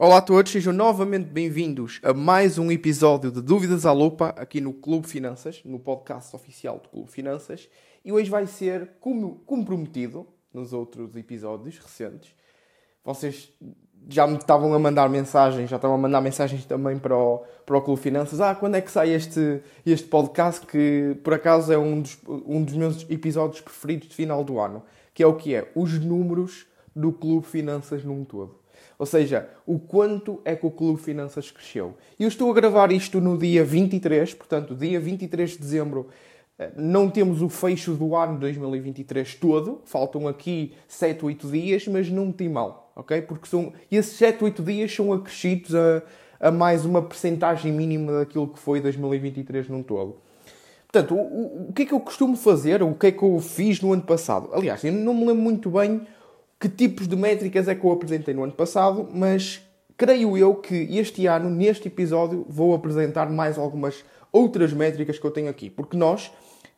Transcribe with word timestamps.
Olá 0.00 0.18
a 0.18 0.22
todos, 0.22 0.52
sejam 0.52 0.72
novamente 0.72 1.26
bem-vindos 1.26 1.98
a 2.04 2.14
mais 2.14 2.56
um 2.56 2.70
episódio 2.70 3.32
de 3.32 3.42
Dúvidas 3.42 3.84
à 3.84 3.90
Lupa 3.90 4.28
aqui 4.36 4.60
no 4.60 4.72
Clube 4.72 5.08
Finanças, 5.08 5.60
no 5.64 5.80
podcast 5.80 6.36
oficial 6.36 6.78
do 6.78 6.88
Clube 6.88 7.10
Finanças. 7.10 7.68
E 8.04 8.12
hoje 8.12 8.30
vai 8.30 8.46
ser, 8.46 8.92
como, 9.00 9.42
como 9.44 9.64
prometido 9.64 10.24
nos 10.54 10.72
outros 10.72 11.16
episódios 11.16 11.78
recentes, 11.78 12.30
vocês 13.04 13.52
já 14.08 14.24
me 14.24 14.36
estavam 14.36 14.72
a 14.72 14.78
mandar 14.78 15.08
mensagens, 15.08 15.68
já 15.68 15.74
estavam 15.74 15.96
a 15.96 16.00
mandar 16.00 16.20
mensagens 16.20 16.64
também 16.64 16.96
para 16.96 17.16
o, 17.16 17.38
para 17.66 17.76
o 17.76 17.82
Clube 17.82 18.00
Finanças. 18.00 18.40
Ah, 18.40 18.54
quando 18.54 18.76
é 18.76 18.80
que 18.80 18.92
sai 18.92 19.10
este, 19.10 19.60
este 19.84 20.06
podcast 20.06 20.64
que 20.64 21.18
por 21.24 21.34
acaso 21.34 21.72
é 21.72 21.76
um 21.76 22.00
dos, 22.00 22.16
um 22.24 22.62
dos 22.62 22.74
meus 22.74 23.04
episódios 23.10 23.60
preferidos 23.62 24.10
de 24.10 24.14
final 24.14 24.44
do 24.44 24.60
ano? 24.60 24.80
Que 25.12 25.24
é 25.24 25.26
o 25.26 25.34
que 25.34 25.56
é? 25.56 25.72
Os 25.74 25.98
números 25.98 26.68
do 26.94 27.12
Clube 27.12 27.48
Finanças 27.48 28.04
num 28.04 28.24
todo. 28.24 28.67
Ou 28.98 29.06
seja, 29.06 29.48
o 29.64 29.78
quanto 29.78 30.40
é 30.44 30.56
que 30.56 30.66
o 30.66 30.70
Clube 30.70 31.00
Finanças 31.00 31.50
cresceu. 31.52 31.94
E 32.18 32.24
eu 32.24 32.28
estou 32.28 32.50
a 32.50 32.54
gravar 32.54 32.90
isto 32.90 33.20
no 33.20 33.38
dia 33.38 33.64
23, 33.64 34.34
portanto, 34.34 34.74
dia 34.74 34.98
23 34.98 35.52
de 35.52 35.58
dezembro. 35.58 36.08
Eh, 36.58 36.72
não 36.76 37.08
temos 37.08 37.40
o 37.40 37.48
fecho 37.48 37.94
do 37.94 38.16
ano 38.16 38.40
2023 38.40 39.36
todo, 39.36 39.80
faltam 39.84 40.26
aqui 40.26 40.74
7, 40.88 41.24
8 41.24 41.48
dias, 41.48 41.86
mas 41.86 42.10
não 42.10 42.32
tem 42.32 42.48
mal, 42.48 42.92
ok? 42.96 43.22
Porque 43.22 43.46
são, 43.46 43.72
esses 43.90 44.16
7, 44.16 44.42
8 44.42 44.62
dias 44.64 44.92
são 44.92 45.12
acrescidos 45.12 45.76
a, 45.76 46.02
a 46.40 46.50
mais 46.50 46.84
uma 46.84 47.00
percentagem 47.00 47.72
mínima 47.72 48.12
daquilo 48.12 48.48
que 48.48 48.58
foi 48.58 48.80
2023 48.80 49.68
num 49.68 49.84
todo. 49.84 50.16
Portanto, 50.90 51.14
o, 51.14 51.20
o, 51.20 51.68
o 51.68 51.72
que 51.72 51.82
é 51.82 51.86
que 51.86 51.94
eu 51.94 52.00
costumo 52.00 52.36
fazer, 52.36 52.82
o 52.82 52.94
que 52.94 53.06
é 53.06 53.12
que 53.12 53.22
eu 53.22 53.38
fiz 53.38 53.80
no 53.80 53.92
ano 53.92 54.02
passado? 54.02 54.48
Aliás, 54.52 54.82
eu 54.82 54.92
não 54.92 55.14
me 55.14 55.26
lembro 55.26 55.42
muito 55.42 55.70
bem 55.70 56.00
que 56.58 56.68
tipos 56.68 57.06
de 57.06 57.16
métricas 57.16 57.68
é 57.68 57.74
que 57.74 57.84
eu 57.84 57.92
apresentei 57.92 58.34
no 58.34 58.42
ano 58.42 58.52
passado, 58.52 59.08
mas 59.12 59.62
creio 59.96 60.36
eu 60.36 60.54
que 60.54 60.74
este 60.96 61.26
ano, 61.26 61.48
neste 61.48 61.88
episódio, 61.88 62.44
vou 62.48 62.74
apresentar 62.74 63.30
mais 63.30 63.58
algumas 63.58 64.04
outras 64.32 64.72
métricas 64.72 65.18
que 65.18 65.24
eu 65.24 65.30
tenho 65.30 65.48
aqui. 65.48 65.70
Porque 65.70 65.96
nós, 65.96 66.30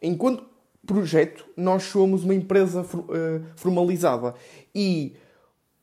enquanto 0.03 0.45
projeto, 0.87 1.47
nós 1.57 1.85
somos 1.85 2.25
uma 2.25 2.35
empresa 2.35 2.83
uh, 2.83 3.43
formalizada. 3.57 4.35
E 4.75 5.15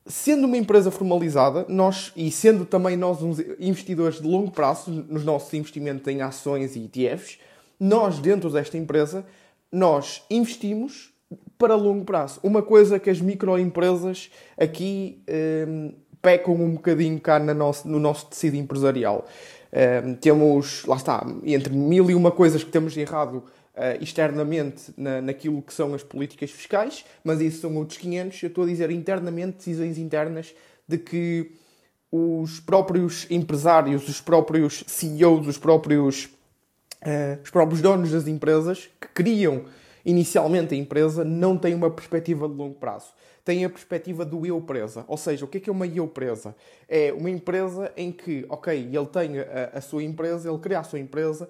sendo 0.06 0.46
uma 0.46 0.56
empresa 0.56 0.90
formalizada, 0.90 1.66
nós, 1.68 2.12
e 2.16 2.30
sendo 2.30 2.64
também 2.64 2.96
nós 2.96 3.22
uns 3.22 3.38
investidores 3.60 4.20
de 4.20 4.26
longo 4.26 4.50
prazo 4.50 4.90
nos 4.90 5.24
nossos 5.24 5.52
investimentos 5.54 6.06
em 6.08 6.22
ações 6.22 6.74
e 6.74 6.84
ETFs, 6.84 7.38
nós, 7.78 8.18
dentro 8.18 8.50
desta 8.50 8.76
empresa, 8.76 9.24
nós 9.70 10.22
investimos 10.30 11.12
para 11.58 11.74
longo 11.74 12.04
prazo. 12.04 12.40
Uma 12.42 12.62
coisa 12.62 12.98
que 12.98 13.10
as 13.10 13.20
microempresas 13.20 14.30
aqui 14.56 15.22
um, 15.68 15.92
pecam 16.22 16.54
um 16.54 16.72
bocadinho 16.72 17.20
cá 17.20 17.38
no 17.38 17.52
nosso, 17.52 17.88
no 17.88 17.98
nosso 17.98 18.26
tecido 18.26 18.56
empresarial. 18.56 19.26
Um, 20.04 20.14
temos, 20.14 20.84
lá 20.86 20.96
está, 20.96 21.26
entre 21.44 21.74
mil 21.74 22.10
e 22.10 22.14
uma 22.14 22.30
coisas 22.30 22.64
que 22.64 22.70
temos 22.70 22.94
de 22.94 23.00
errado 23.00 23.44
uh, 23.74 24.02
externamente 24.02 24.92
na, 24.96 25.20
naquilo 25.20 25.60
que 25.60 25.74
são 25.74 25.94
as 25.94 26.02
políticas 26.02 26.50
fiscais, 26.50 27.04
mas 27.22 27.40
isso 27.40 27.60
são 27.60 27.76
outros 27.76 27.98
500. 27.98 28.42
Eu 28.42 28.48
estou 28.48 28.64
a 28.64 28.66
dizer 28.66 28.90
internamente, 28.90 29.58
decisões 29.58 29.98
internas 29.98 30.54
de 30.86 30.96
que 30.96 31.52
os 32.10 32.60
próprios 32.60 33.26
empresários, 33.30 34.08
os 34.08 34.20
próprios 34.20 34.82
CEOs, 34.86 35.46
os 35.46 35.58
próprios, 35.58 36.24
uh, 37.02 37.42
os 37.44 37.50
próprios 37.50 37.82
donos 37.82 38.12
das 38.12 38.26
empresas 38.26 38.88
que 38.98 39.08
criam 39.08 39.64
inicialmente 40.08 40.74
a 40.74 40.78
empresa 40.78 41.22
não 41.22 41.58
tem 41.58 41.74
uma 41.74 41.90
perspectiva 41.90 42.48
de 42.48 42.54
longo 42.54 42.76
prazo. 42.76 43.12
Tem 43.44 43.62
a 43.64 43.68
perspectiva 43.68 44.24
do 44.24 44.46
eu 44.46 44.58
presa. 44.58 45.04
Ou 45.06 45.18
seja, 45.18 45.44
o 45.44 45.48
que 45.48 45.58
é 45.58 45.60
que 45.60 45.68
é 45.68 45.72
uma 45.72 45.86
eu 45.86 46.08
presa? 46.08 46.56
É 46.88 47.12
uma 47.12 47.28
empresa 47.28 47.92
em 47.94 48.10
que, 48.10 48.46
ok, 48.48 48.74
ele 48.74 49.06
tem 49.06 49.38
a, 49.38 49.70
a 49.74 49.80
sua 49.82 50.02
empresa, 50.02 50.48
ele 50.48 50.58
cria 50.58 50.78
a 50.78 50.82
sua 50.82 50.98
empresa, 50.98 51.46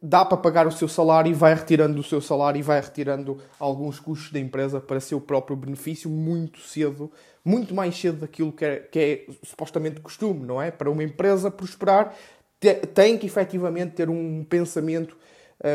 dá 0.00 0.24
para 0.24 0.38
pagar 0.38 0.66
o 0.66 0.72
seu 0.72 0.88
salário 0.88 1.30
e 1.30 1.34
vai 1.34 1.54
retirando 1.54 2.00
o 2.00 2.02
seu 2.02 2.20
salário 2.22 2.58
e 2.58 2.62
vai 2.62 2.80
retirando 2.80 3.38
alguns 3.60 4.00
custos 4.00 4.32
da 4.32 4.40
empresa 4.40 4.80
para 4.80 4.98
seu 4.98 5.20
próprio 5.20 5.54
benefício 5.54 6.08
muito 6.08 6.60
cedo, 6.60 7.12
muito 7.44 7.74
mais 7.74 7.94
cedo 7.98 8.20
daquilo 8.20 8.52
que 8.52 8.64
é, 8.64 8.76
que 8.76 8.98
é 8.98 9.26
supostamente 9.42 10.00
costume, 10.00 10.46
não 10.46 10.62
é? 10.62 10.70
Para 10.70 10.90
uma 10.90 11.04
empresa 11.04 11.50
prosperar, 11.50 12.14
tem 12.94 13.18
que 13.18 13.26
efetivamente 13.26 13.92
ter 13.92 14.08
um 14.08 14.44
pensamento 14.44 15.16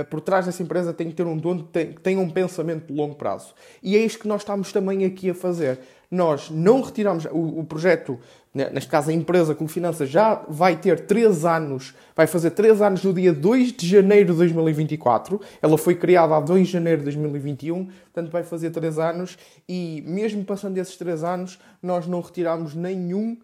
por 0.09 0.22
trás 0.22 0.46
dessa 0.46 0.62
empresa 0.62 0.94
tem 0.94 1.09
que 1.09 1.16
ter 1.16 1.25
um 1.25 1.38
dono 1.38 1.68
que 1.72 2.00
tenha 2.02 2.20
um 2.20 2.30
pensamento 2.30 2.88
de 2.88 2.94
longo 2.94 3.16
prazo. 3.16 3.53
E 3.81 3.96
é 3.96 4.00
isto 4.00 4.20
que 4.20 4.28
nós 4.28 4.42
estamos 4.42 4.72
também 4.72 5.06
aqui 5.06 5.30
a 5.30 5.34
fazer. 5.34 5.80
Nós 6.09 6.50
não 6.50 6.81
retiramos 6.81 7.25
o, 7.25 7.59
o 7.59 7.66
projeto, 7.66 8.18
né, 8.53 8.70
neste 8.70 8.90
caso 8.90 9.09
a 9.09 9.14
empresa 9.14 9.53
com 9.53 9.68
finanças, 9.68 10.09
já 10.09 10.36
vai 10.48 10.78
ter 10.78 11.02
3 11.02 11.46
anos, 11.46 11.94
vai 12.16 12.25
fazer 12.28 12.52
3 12.52 12.81
anos 12.81 13.03
no 13.03 13.14
dia 13.14 13.34
2 13.34 13.74
de 13.74 13.88
janeiro 13.88 14.31
de 14.31 14.38
2024. 14.38 15.42
Ela 15.62 15.78
foi 15.78 15.96
criada 15.96 16.36
a 16.36 16.40
2 16.40 16.68
de 16.68 16.74
janeiro 16.74 17.00
de 17.00 17.06
2021, 17.06 17.86
portanto 17.86 18.31
vai 18.31 18.44
fazer 18.44 18.72
3 18.72 19.00
anos 19.00 19.38
e 19.68 20.04
mesmo 20.06 20.44
passando 20.46 20.78
esses 20.78 20.96
3 20.96 21.24
anos, 21.24 21.59
nós 21.81 22.08
não 22.08 22.22
retiramos 22.22 22.74
nenhum 22.74 23.38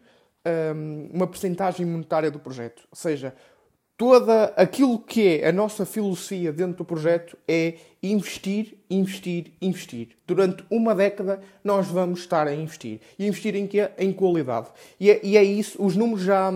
um, 0.46 1.10
uma 1.14 1.28
percentagem 1.28 1.86
monetária 1.86 2.32
do 2.32 2.40
projeto. 2.40 2.84
Ou 2.92 2.98
seja, 2.98 3.34
toda 4.04 4.54
aquilo 4.58 5.00
que 5.00 5.40
é 5.40 5.48
a 5.48 5.52
nossa 5.54 5.86
filosofia 5.86 6.52
dentro 6.52 6.80
do 6.80 6.84
projeto 6.84 7.38
é 7.48 7.76
investir, 8.04 8.78
investir, 8.90 9.54
investir. 9.62 10.10
Durante 10.28 10.62
uma 10.70 10.94
década 10.94 11.40
nós 11.64 11.88
vamos 11.88 12.20
estar 12.20 12.46
a 12.46 12.54
investir. 12.54 13.00
E 13.18 13.26
investir 13.26 13.56
em 13.56 13.66
quê? 13.66 13.90
Em 13.98 14.12
qualidade. 14.12 14.68
E 15.00 15.10
é, 15.10 15.22
e 15.24 15.38
é 15.38 15.44
isso, 15.46 15.82
os 15.82 15.96
números 15.96 16.22
já, 16.22 16.52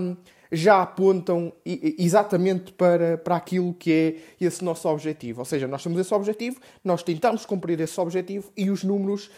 já 0.51 0.81
apontam 0.81 1.53
exatamente 1.65 2.73
para, 2.73 3.17
para 3.17 3.37
aquilo 3.37 3.73
que 3.73 3.93
é 3.93 4.45
esse 4.45 4.61
nosso 4.61 4.85
objetivo. 4.89 5.39
Ou 5.39 5.45
seja, 5.45 5.69
nós 5.69 5.81
temos 5.81 5.97
esse 6.01 6.13
objetivo, 6.13 6.59
nós 6.83 7.01
tentamos 7.01 7.45
cumprir 7.45 7.79
esse 7.79 7.97
objetivo 7.97 8.51
e 8.57 8.69
os 8.69 8.83
números 8.83 9.31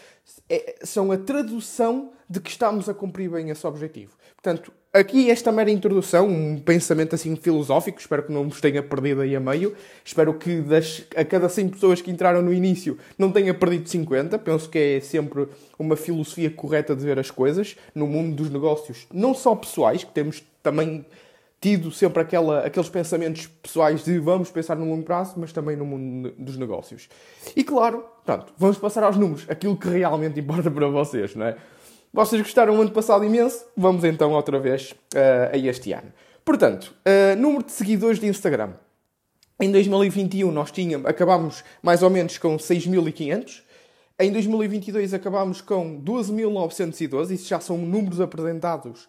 é, 0.48 0.80
são 0.82 1.12
a 1.12 1.16
tradução 1.16 2.10
de 2.28 2.40
que 2.40 2.50
estamos 2.50 2.88
a 2.88 2.94
cumprir 2.94 3.30
bem 3.30 3.50
esse 3.50 3.64
objetivo. 3.64 4.16
Portanto, 4.34 4.72
aqui 4.92 5.30
esta 5.30 5.52
mera 5.52 5.70
introdução, 5.70 6.28
um 6.28 6.58
pensamento 6.58 7.14
assim 7.14 7.36
filosófico, 7.36 8.00
espero 8.00 8.24
que 8.24 8.32
não 8.32 8.48
vos 8.48 8.60
tenha 8.60 8.82
perdido 8.82 9.20
aí 9.20 9.34
a 9.34 9.40
meio. 9.40 9.74
Espero 10.04 10.34
que 10.34 10.60
das, 10.60 11.04
a 11.16 11.24
cada 11.24 11.48
100 11.48 11.68
pessoas 11.68 12.02
que 12.02 12.10
entraram 12.10 12.42
no 12.42 12.52
início 12.52 12.98
não 13.16 13.30
tenha 13.30 13.54
perdido 13.54 13.88
50. 13.88 14.38
Penso 14.38 14.68
que 14.68 14.78
é 14.78 15.00
sempre 15.00 15.48
uma 15.78 15.96
filosofia 15.96 16.50
correta 16.50 16.94
de 16.94 17.04
ver 17.04 17.18
as 17.18 17.30
coisas 17.30 17.76
no 17.94 18.06
mundo 18.06 18.36
dos 18.36 18.50
negócios, 18.50 19.06
não 19.12 19.34
só 19.34 19.54
pessoais, 19.54 20.04
que 20.04 20.12
temos 20.12 20.42
também 20.62 21.04
tido 21.60 21.90
sempre 21.90 22.22
aquela, 22.22 22.60
aqueles 22.60 22.88
pensamentos 22.88 23.46
pessoais 23.46 24.02
de 24.02 24.18
vamos 24.18 24.50
pensar 24.50 24.76
no 24.76 24.88
longo 24.88 25.02
prazo, 25.02 25.34
mas 25.36 25.52
também 25.52 25.76
no 25.76 25.84
mundo 25.84 26.32
dos 26.38 26.56
negócios. 26.56 27.08
E 27.54 27.62
claro, 27.62 28.02
pronto, 28.24 28.52
vamos 28.56 28.78
passar 28.78 29.04
aos 29.04 29.16
números, 29.16 29.44
aquilo 29.48 29.76
que 29.76 29.88
realmente 29.88 30.40
importa 30.40 30.70
para 30.70 30.88
vocês, 30.88 31.34
não 31.34 31.46
é? 31.46 31.56
Vocês 32.12 32.42
gostaram 32.42 32.76
o 32.76 32.80
ano 32.80 32.90
passado 32.90 33.24
imenso, 33.24 33.64
vamos 33.76 34.02
então 34.02 34.32
outra 34.32 34.58
vez 34.58 34.90
uh, 35.14 35.54
a 35.54 35.56
este 35.56 35.92
ano. 35.92 36.12
Portanto, 36.44 36.92
uh, 37.06 37.40
número 37.40 37.62
de 37.62 37.70
seguidores 37.70 38.18
de 38.18 38.26
Instagram. 38.26 38.72
Em 39.60 39.70
2021 39.70 40.50
nós 40.50 40.72
tínhamos, 40.72 41.06
acabámos 41.06 41.62
mais 41.80 42.02
ou 42.02 42.10
menos 42.10 42.36
com 42.36 42.56
6.500. 42.56 43.62
Em 44.18 44.32
2022 44.32 45.14
acabámos 45.14 45.60
com 45.60 46.02
12.912. 46.02 47.30
Isso 47.30 47.48
já 47.48 47.60
são 47.60 47.78
números 47.78 48.20
apresentados 48.20 49.04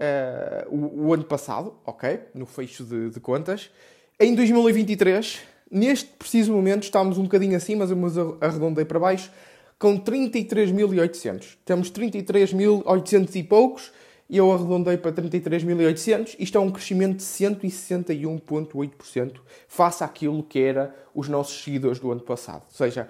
uh, 0.00 0.74
o, 0.74 1.08
o, 1.08 1.12
ano 1.12 1.24
passado, 1.24 1.74
ok? 1.84 2.20
No 2.34 2.46
fecho 2.46 2.84
de, 2.84 3.10
de, 3.10 3.20
contas. 3.20 3.70
Em 4.18 4.34
2023, 4.34 5.40
neste 5.70 6.08
preciso 6.18 6.52
momento, 6.52 6.84
estamos 6.84 7.18
um 7.18 7.24
bocadinho 7.24 7.54
acima, 7.54 7.86
mas 7.94 8.14
arredondei 8.40 8.86
para 8.86 8.98
baixo, 8.98 9.30
com 9.78 9.98
33.800. 9.98 11.56
Temos 11.64 11.90
33.800 11.90 13.36
e 13.36 13.42
poucos 13.42 13.92
e 14.28 14.36
eu 14.36 14.52
arredondei 14.52 14.96
para 14.96 15.12
33.800. 15.12 16.36
Isto 16.38 16.58
é 16.58 16.60
um 16.60 16.70
crescimento 16.70 17.18
de 17.18 17.24
161,8% 17.24 19.40
face 19.68 20.02
àquilo 20.02 20.42
que 20.42 20.58
era 20.58 20.94
os 21.14 21.28
nossos 21.28 21.62
seguidores 21.62 21.98
do 21.98 22.10
ano 22.10 22.22
passado. 22.22 22.62
Ou 22.66 22.74
seja, 22.74 23.08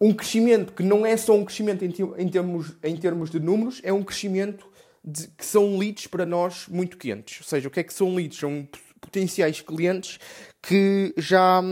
um 0.00 0.12
crescimento 0.12 0.72
que 0.72 0.82
não 0.82 1.04
é 1.04 1.16
só 1.16 1.34
um 1.34 1.44
crescimento 1.44 1.84
em, 1.84 2.28
termos, 2.28 2.72
em 2.82 2.96
termos 2.96 3.30
de 3.30 3.38
números, 3.38 3.80
é 3.82 3.92
um 3.92 4.02
crescimento 4.02 4.66
de, 5.04 5.28
que 5.28 5.44
são 5.44 5.78
leads 5.78 6.06
para 6.06 6.24
nós 6.24 6.66
muito 6.68 6.96
quentes. 6.96 7.40
Ou 7.40 7.46
seja, 7.46 7.68
o 7.68 7.70
que 7.70 7.80
é 7.80 7.82
que 7.82 7.92
são 7.92 8.14
leads? 8.14 8.38
São 8.38 8.66
potenciais 9.00 9.60
clientes 9.60 10.18
que 10.62 11.12
já, 11.16 11.62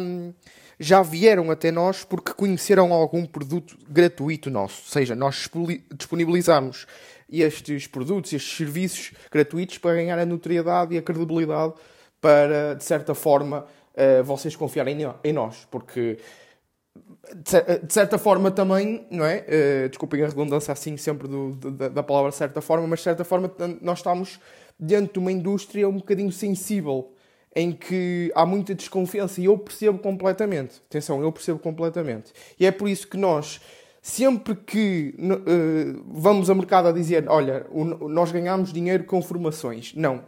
já 0.79 1.03
vieram 1.03 1.51
até 1.51 1.71
nós 1.71 2.05
porque 2.05 2.33
conheceram 2.33 2.93
algum 2.93 3.27
produto 3.27 3.77
gratuito 3.89 4.51
nosso. 4.51 4.83
Ou 4.83 4.93
seja, 4.93 5.15
nós 5.15 5.49
disponibilizamos 5.97 6.87
estes 7.31 7.87
produtos, 7.87 8.33
estes 8.33 8.57
serviços 8.57 9.13
gratuitos 9.31 9.79
para 9.79 9.97
ganhar 9.97 10.19
a 10.19 10.25
notoriedade 10.25 10.95
e 10.95 10.99
a 10.99 11.03
credibilidade 11.03 11.75
para, 12.21 12.75
de 12.75 12.85
certa 12.85 13.15
forma, 13.15 13.67
eh, 13.95 14.23
vocês 14.23 14.57
confiarem 14.57 14.97
em 15.25 15.33
nós. 15.33 15.67
Porque 15.71 16.19
de 17.35 17.93
certa 17.93 18.19
forma 18.19 18.51
também, 18.51 19.07
não 19.11 19.25
é? 19.25 19.45
Uh, 19.85 19.89
desculpem 19.89 20.23
a 20.23 20.29
redundância 20.29 20.73
assim 20.73 20.97
sempre 20.97 21.29
do, 21.29 21.53
da, 21.55 21.89
da, 21.89 22.03
palavra 22.03 22.33
certa 22.33 22.61
forma, 22.61 22.87
mas 22.87 23.01
de 23.01 23.05
certa 23.05 23.25
forma 23.25 23.51
nós 23.81 23.99
estamos 23.99 24.41
dentro 24.79 25.15
de 25.15 25.19
uma 25.19 25.33
indústria 25.33 25.89
um 25.89 25.97
bocadinho 25.97 26.33
sensível, 26.33 27.13
em 27.59 27.73
que 27.73 28.31
há 28.37 28.47
muita 28.47 28.73
desconfiança 28.73 29.41
e 29.41 29.47
eu 29.47 29.59
percebo 29.59 29.99
completamente. 29.99 30.81
Atenção, 30.89 31.21
eu 31.21 31.33
percebo 31.33 31.59
completamente. 31.59 32.33
E 32.59 32.65
é 32.65 32.71
por 32.71 32.89
isso 32.89 33.09
que 33.09 33.17
nós, 33.17 33.61
sempre 34.01 34.55
que 34.55 35.13
uh, 35.19 36.01
vamos 36.07 36.49
a 36.49 36.55
mercado 36.55 36.87
a 36.87 36.93
dizer, 36.93 37.29
olha, 37.29 37.67
o, 37.73 37.85
nós 37.85 38.31
ganhamos 38.31 38.73
dinheiro 38.73 39.03
com 39.03 39.21
formações. 39.21 39.93
Não. 39.97 40.23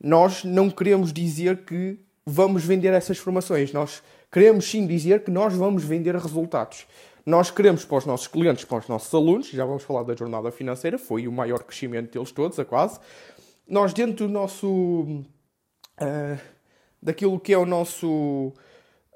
Nós 0.00 0.44
não 0.44 0.70
queremos 0.70 1.12
dizer 1.12 1.64
que 1.64 1.98
vamos 2.24 2.64
vender 2.64 2.92
essas 2.92 3.18
formações. 3.18 3.72
Nós 3.72 4.00
queremos 4.30 4.70
sim 4.70 4.86
dizer 4.86 5.24
que 5.24 5.32
nós 5.32 5.52
vamos 5.52 5.82
vender 5.82 6.14
resultados. 6.14 6.86
Nós 7.26 7.50
queremos 7.50 7.84
para 7.84 7.98
os 7.98 8.06
nossos 8.06 8.28
clientes, 8.28 8.64
para 8.64 8.78
os 8.78 8.86
nossos 8.86 9.12
alunos, 9.12 9.48
já 9.48 9.64
vamos 9.64 9.82
falar 9.82 10.04
da 10.04 10.14
jornada 10.14 10.52
financeira, 10.52 10.96
foi 10.96 11.26
o 11.26 11.32
maior 11.32 11.64
crescimento 11.64 12.12
deles 12.12 12.30
todos, 12.30 12.56
a 12.60 12.64
quase. 12.64 13.00
Nós, 13.68 13.92
dentro 13.92 14.28
do 14.28 14.32
nosso. 14.32 15.24
Uh, 16.00 16.38
daquilo 17.02 17.38
que 17.38 17.52
é 17.52 17.58
o 17.58 17.66
nosso. 17.66 18.52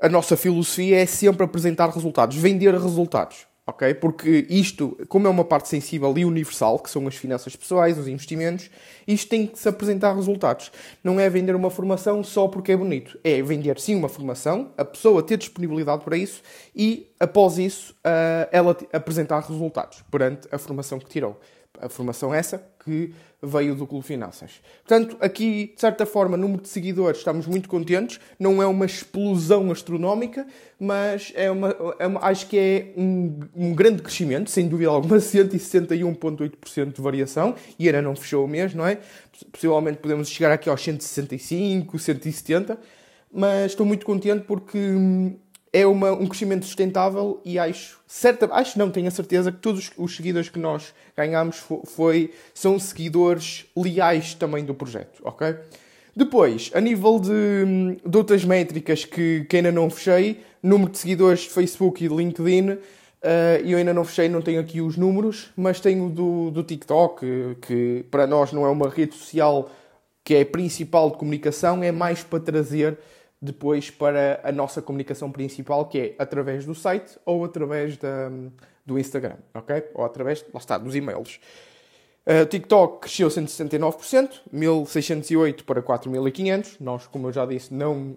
a 0.00 0.08
nossa 0.08 0.36
filosofia, 0.36 1.00
é 1.00 1.06
sempre 1.06 1.44
apresentar 1.44 1.90
resultados, 1.90 2.36
vender 2.36 2.74
resultados 2.74 3.46
ok? 3.66 3.94
Porque 3.94 4.46
isto, 4.48 4.96
como 5.08 5.26
é 5.26 5.30
uma 5.30 5.44
parte 5.44 5.68
sensível 5.68 6.16
e 6.16 6.24
universal, 6.24 6.78
que 6.78 6.90
são 6.90 7.06
as 7.06 7.16
finanças 7.16 7.56
pessoais, 7.56 7.98
os 7.98 8.06
investimentos, 8.08 8.70
isto 9.06 9.28
tem 9.28 9.46
que 9.46 9.58
se 9.58 9.68
apresentar 9.68 10.14
resultados. 10.14 10.70
Não 11.02 11.18
é 11.18 11.28
vender 11.30 11.54
uma 11.54 11.70
formação 11.70 12.22
só 12.22 12.46
porque 12.46 12.72
é 12.72 12.76
bonito. 12.76 13.18
É 13.24 13.42
vender 13.42 13.78
sim 13.80 13.94
uma 13.94 14.08
formação, 14.08 14.72
a 14.76 14.84
pessoa 14.84 15.22
ter 15.22 15.36
disponibilidade 15.36 16.04
para 16.04 16.16
isso 16.16 16.42
e, 16.74 17.10
após 17.18 17.58
isso, 17.58 17.92
uh, 17.92 18.48
ela 18.52 18.76
apresentar 18.92 19.40
resultados 19.40 20.02
perante 20.10 20.46
a 20.50 20.58
formação 20.58 20.98
que 20.98 21.08
tirou. 21.08 21.40
A 21.80 21.88
formação 21.88 22.32
essa 22.32 22.64
que 22.84 23.12
veio 23.44 23.74
do 23.74 23.86
Clube 23.86 24.04
Finanças. 24.04 24.60
Portanto, 24.86 25.16
aqui, 25.20 25.72
de 25.74 25.80
certa 25.80 26.06
forma, 26.06 26.36
número 26.36 26.62
de 26.62 26.68
seguidores, 26.68 27.18
estamos 27.18 27.46
muito 27.46 27.68
contentes. 27.68 28.18
Não 28.38 28.62
é 28.62 28.66
uma 28.66 28.86
explosão 28.86 29.70
astronómica, 29.70 30.46
mas 30.78 31.32
é 31.34 31.50
uma, 31.50 31.76
é 31.98 32.06
uma 32.06 32.24
acho 32.24 32.46
que 32.48 32.58
é 32.58 32.92
um, 32.96 33.40
um, 33.54 33.74
grande 33.74 34.02
crescimento, 34.02 34.50
sem 34.50 34.68
dúvida 34.68 34.90
alguma, 34.90 35.16
161,8% 35.18 36.92
de 36.92 37.00
variação, 37.00 37.54
e 37.78 37.86
ainda 37.86 38.02
não 38.02 38.16
fechou 38.16 38.44
o 38.44 38.48
mês, 38.48 38.74
não 38.74 38.86
é? 38.86 38.98
Possivelmente 39.52 39.98
podemos 39.98 40.28
chegar 40.28 40.52
aqui 40.52 40.68
aos 40.68 40.82
165, 40.82 41.98
170, 41.98 42.78
mas 43.32 43.72
estou 43.72 43.84
muito 43.84 44.06
contente 44.06 44.44
porque 44.44 44.78
hum, 44.78 45.36
é 45.74 45.84
uma, 45.84 46.12
um 46.12 46.28
crescimento 46.28 46.64
sustentável 46.64 47.40
e 47.44 47.58
acho, 47.58 47.98
certa, 48.06 48.48
acho 48.52 48.78
não, 48.78 48.92
tenho 48.92 49.08
a 49.08 49.10
certeza 49.10 49.50
que 49.50 49.58
todos 49.58 49.90
os 49.98 50.14
seguidores 50.14 50.48
que 50.48 50.58
nós 50.60 50.94
ganhamos 51.16 51.64
foi, 51.86 52.32
são 52.54 52.78
seguidores 52.78 53.66
leais 53.76 54.34
também 54.34 54.64
do 54.64 54.72
projeto, 54.72 55.20
ok? 55.24 55.56
Depois, 56.14 56.70
a 56.74 56.80
nível 56.80 57.18
de, 57.18 57.98
de 58.08 58.16
outras 58.16 58.44
métricas 58.44 59.04
que, 59.04 59.44
que 59.50 59.56
ainda 59.56 59.72
não 59.72 59.90
fechei, 59.90 60.44
número 60.62 60.92
de 60.92 60.98
seguidores 60.98 61.40
de 61.40 61.50
Facebook 61.50 62.04
e 62.04 62.08
de 62.08 62.14
LinkedIn, 62.14 62.70
uh, 62.70 62.78
eu 63.64 63.76
ainda 63.76 63.92
não 63.92 64.04
fechei, 64.04 64.28
não 64.28 64.40
tenho 64.40 64.60
aqui 64.60 64.80
os 64.80 64.96
números, 64.96 65.50
mas 65.56 65.80
tenho 65.80 66.08
do, 66.08 66.52
do 66.52 66.62
TikTok, 66.62 67.56
que 67.60 68.04
para 68.12 68.28
nós 68.28 68.52
não 68.52 68.64
é 68.64 68.68
uma 68.68 68.88
rede 68.88 69.16
social 69.16 69.68
que 70.22 70.36
é 70.36 70.44
principal 70.44 71.10
de 71.10 71.16
comunicação, 71.16 71.82
é 71.82 71.90
mais 71.90 72.22
para 72.22 72.38
trazer 72.38 72.96
depois 73.44 73.90
para 73.90 74.40
a 74.42 74.50
nossa 74.50 74.80
comunicação 74.80 75.30
principal, 75.30 75.86
que 75.86 75.98
é 75.98 76.14
através 76.18 76.64
do 76.64 76.74
site 76.74 77.18
ou 77.26 77.44
através 77.44 77.98
da, 77.98 78.30
do 78.86 78.98
Instagram, 78.98 79.36
ok? 79.52 79.84
Ou 79.94 80.04
através, 80.04 80.44
lá 80.52 80.58
está, 80.58 80.78
dos 80.78 80.96
e-mails. 80.96 81.38
Uh, 82.26 82.46
TikTok 82.46 83.00
cresceu 83.00 83.28
169%, 83.28 84.40
1.608 84.52 85.62
para 85.64 85.82
4.500. 85.82 86.76
Nós, 86.80 87.06
como 87.06 87.28
eu 87.28 87.32
já 87.32 87.44
disse, 87.44 87.74
não 87.74 88.16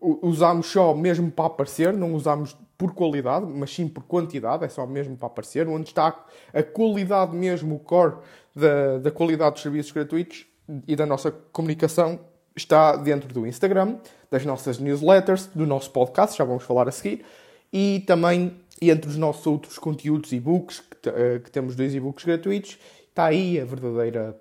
usamos 0.00 0.68
só 0.68 0.94
mesmo 0.94 1.30
para 1.30 1.46
aparecer, 1.46 1.92
não 1.92 2.14
usamos 2.14 2.56
por 2.78 2.94
qualidade, 2.94 3.44
mas 3.46 3.74
sim 3.74 3.86
por 3.86 4.04
quantidade, 4.04 4.64
é 4.64 4.68
só 4.70 4.86
mesmo 4.86 5.18
para 5.18 5.26
aparecer. 5.26 5.68
Onde 5.68 5.88
está 5.88 6.24
a 6.52 6.62
qualidade 6.62 7.36
mesmo, 7.36 7.74
o 7.74 7.78
core 7.78 8.16
da, 8.54 8.98
da 8.98 9.10
qualidade 9.10 9.52
dos 9.52 9.62
serviços 9.62 9.92
gratuitos 9.92 10.46
e 10.88 10.96
da 10.96 11.04
nossa 11.04 11.30
comunicação 11.30 12.18
está 12.56 12.96
dentro 12.96 13.32
do 13.32 13.46
Instagram, 13.46 13.96
das 14.30 14.44
nossas 14.44 14.78
newsletters, 14.78 15.46
do 15.46 15.66
nosso 15.66 15.90
podcast, 15.90 16.36
já 16.36 16.44
vamos 16.44 16.64
falar 16.64 16.88
a 16.88 16.90
seguir, 16.90 17.24
e 17.72 18.02
também 18.06 18.56
entre 18.80 19.10
os 19.10 19.16
nossos 19.16 19.46
outros 19.46 19.78
conteúdos 19.78 20.32
e-books, 20.32 20.80
que, 20.80 21.08
uh, 21.08 21.40
que 21.40 21.50
temos 21.50 21.76
dois 21.76 21.94
e-books 21.94 22.24
gratuitos, 22.24 22.78
está 23.08 23.26
aí 23.26 23.60
a 23.60 23.64
verdadeira, 23.64 24.38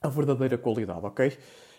a 0.00 0.08
verdadeira 0.08 0.56
qualidade, 0.56 1.04
ok? 1.04 1.32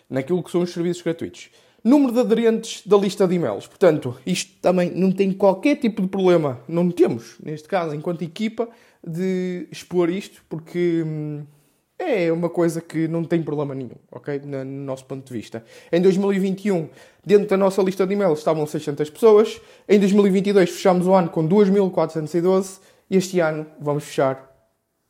Naquilo 0.08 0.42
que 0.42 0.50
são 0.50 0.62
os 0.62 0.72
serviços 0.72 1.02
gratuitos. 1.02 1.50
Número 1.84 2.12
de 2.12 2.20
aderentes 2.20 2.86
da 2.86 2.96
lista 2.96 3.26
de 3.26 3.34
e-mails. 3.34 3.66
Portanto, 3.66 4.16
isto 4.24 4.60
também 4.60 4.90
não 4.90 5.10
tem 5.10 5.32
qualquer 5.32 5.76
tipo 5.76 6.00
de 6.00 6.08
problema. 6.08 6.60
Não 6.68 6.88
temos, 6.90 7.36
neste 7.42 7.66
caso, 7.66 7.94
enquanto 7.94 8.22
equipa, 8.22 8.68
de 9.04 9.66
expor 9.70 10.08
isto, 10.08 10.44
porque. 10.48 11.02
Hum, 11.04 11.44
é 12.02 12.32
uma 12.32 12.48
coisa 12.48 12.80
que 12.80 13.08
não 13.08 13.24
tem 13.24 13.42
problema 13.42 13.74
nenhum, 13.74 13.96
ok? 14.10 14.40
No 14.40 14.64
nosso 14.64 15.04
ponto 15.04 15.26
de 15.26 15.32
vista. 15.32 15.64
Em 15.90 16.00
2021, 16.00 16.88
dentro 17.24 17.48
da 17.48 17.56
nossa 17.56 17.82
lista 17.82 18.06
de 18.06 18.14
e-mails 18.14 18.38
estavam 18.38 18.64
600 18.66 19.10
pessoas. 19.10 19.60
Em 19.88 19.98
2022 19.98 20.70
fechámos 20.70 21.06
o 21.06 21.14
ano 21.14 21.30
com 21.30 21.48
2.412 21.48 22.80
e 23.10 23.16
este 23.16 23.40
ano 23.40 23.66
vamos 23.80 24.04
fechar 24.04 24.48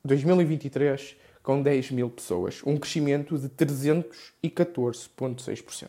2023 0.04 1.16
com 1.42 1.62
10 1.62 1.90
mil 1.92 2.10
pessoas. 2.10 2.60
Um 2.64 2.76
crescimento 2.76 3.38
de 3.38 3.48
314,6%. 3.48 5.88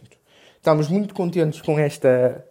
Estamos 0.57 0.87
muito 0.87 1.13
contentes 1.13 1.61
com 1.61 1.77
esta, 1.77 2.43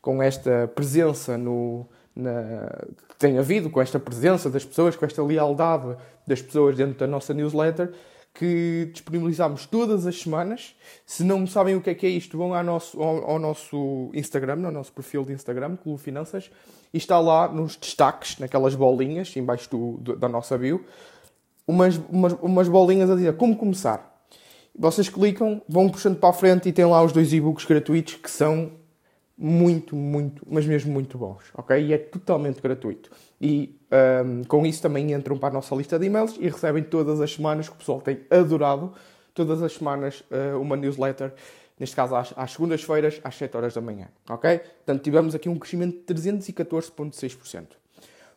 com 0.00 0.22
esta 0.22 0.66
presença 0.74 1.36
no, 1.36 1.86
na, 2.16 2.66
que 3.08 3.16
tem 3.18 3.36
havido, 3.38 3.68
com 3.70 3.80
esta 3.80 4.00
presença 4.00 4.50
das 4.50 4.64
pessoas, 4.64 4.96
com 4.96 5.04
esta 5.04 5.22
lealdade 5.22 5.96
das 6.28 6.42
pessoas 6.42 6.76
dentro 6.76 6.98
da 6.98 7.06
nossa 7.06 7.34
newsletter, 7.34 7.92
que 8.34 8.88
disponibilizamos 8.92 9.66
todas 9.66 10.06
as 10.06 10.20
semanas. 10.20 10.76
Se 11.04 11.24
não 11.24 11.46
sabem 11.46 11.74
o 11.74 11.80
que 11.80 11.90
é 11.90 11.94
que 11.94 12.06
é 12.06 12.10
isto, 12.10 12.38
vão 12.38 12.54
ao 12.54 12.62
nosso, 12.62 13.02
ao, 13.02 13.32
ao 13.32 13.38
nosso 13.38 14.10
Instagram, 14.14 14.64
ao 14.64 14.72
nosso 14.72 14.92
perfil 14.92 15.24
de 15.24 15.32
Instagram, 15.32 15.76
Clube 15.76 16.00
Finanças, 16.00 16.50
e 16.94 16.98
está 16.98 17.18
lá 17.18 17.48
nos 17.48 17.76
destaques, 17.76 18.38
naquelas 18.38 18.74
bolinhas, 18.74 19.36
embaixo 19.36 19.68
do, 19.70 19.96
do, 19.98 20.16
da 20.16 20.28
nossa 20.28 20.56
bio, 20.56 20.84
umas, 21.66 22.00
umas, 22.08 22.32
umas 22.34 22.68
bolinhas 22.68 23.10
a 23.10 23.16
dizer 23.16 23.36
como 23.36 23.56
começar. 23.56 24.16
Vocês 24.78 25.08
clicam, 25.08 25.60
vão 25.68 25.88
puxando 25.88 26.16
para 26.18 26.28
a 26.28 26.32
frente 26.32 26.68
e 26.68 26.72
tem 26.72 26.84
lá 26.84 27.02
os 27.02 27.10
dois 27.10 27.32
e-books 27.32 27.64
gratuitos 27.64 28.14
que 28.14 28.30
são 28.30 28.70
muito, 29.36 29.96
muito, 29.96 30.46
mas 30.48 30.64
mesmo 30.66 30.92
muito 30.92 31.18
bons, 31.18 31.44
ok? 31.54 31.76
E 31.84 31.92
é 31.92 31.98
totalmente 31.98 32.60
gratuito. 32.60 33.10
E 33.40 33.78
um, 34.24 34.42
com 34.44 34.66
isso 34.66 34.82
também 34.82 35.12
entram 35.12 35.38
para 35.38 35.48
a 35.48 35.52
nossa 35.52 35.74
lista 35.74 35.98
de 35.98 36.06
e-mails 36.06 36.36
e 36.38 36.48
recebem 36.48 36.82
todas 36.82 37.20
as 37.20 37.32
semanas, 37.32 37.68
que 37.68 37.74
o 37.74 37.78
pessoal 37.78 38.00
tem 38.00 38.20
adorado, 38.30 38.92
todas 39.32 39.62
as 39.62 39.72
semanas 39.74 40.24
uh, 40.30 40.60
uma 40.60 40.76
newsletter, 40.76 41.32
neste 41.78 41.94
caso 41.94 42.16
às, 42.16 42.34
às 42.36 42.52
segundas-feiras, 42.52 43.20
às 43.22 43.36
7 43.36 43.56
horas 43.56 43.74
da 43.74 43.80
manhã, 43.80 44.08
ok? 44.28 44.58
Portanto, 44.58 45.02
tivemos 45.02 45.34
aqui 45.34 45.48
um 45.48 45.56
crescimento 45.56 46.12
de 46.12 46.14
314,6%. 46.14 47.66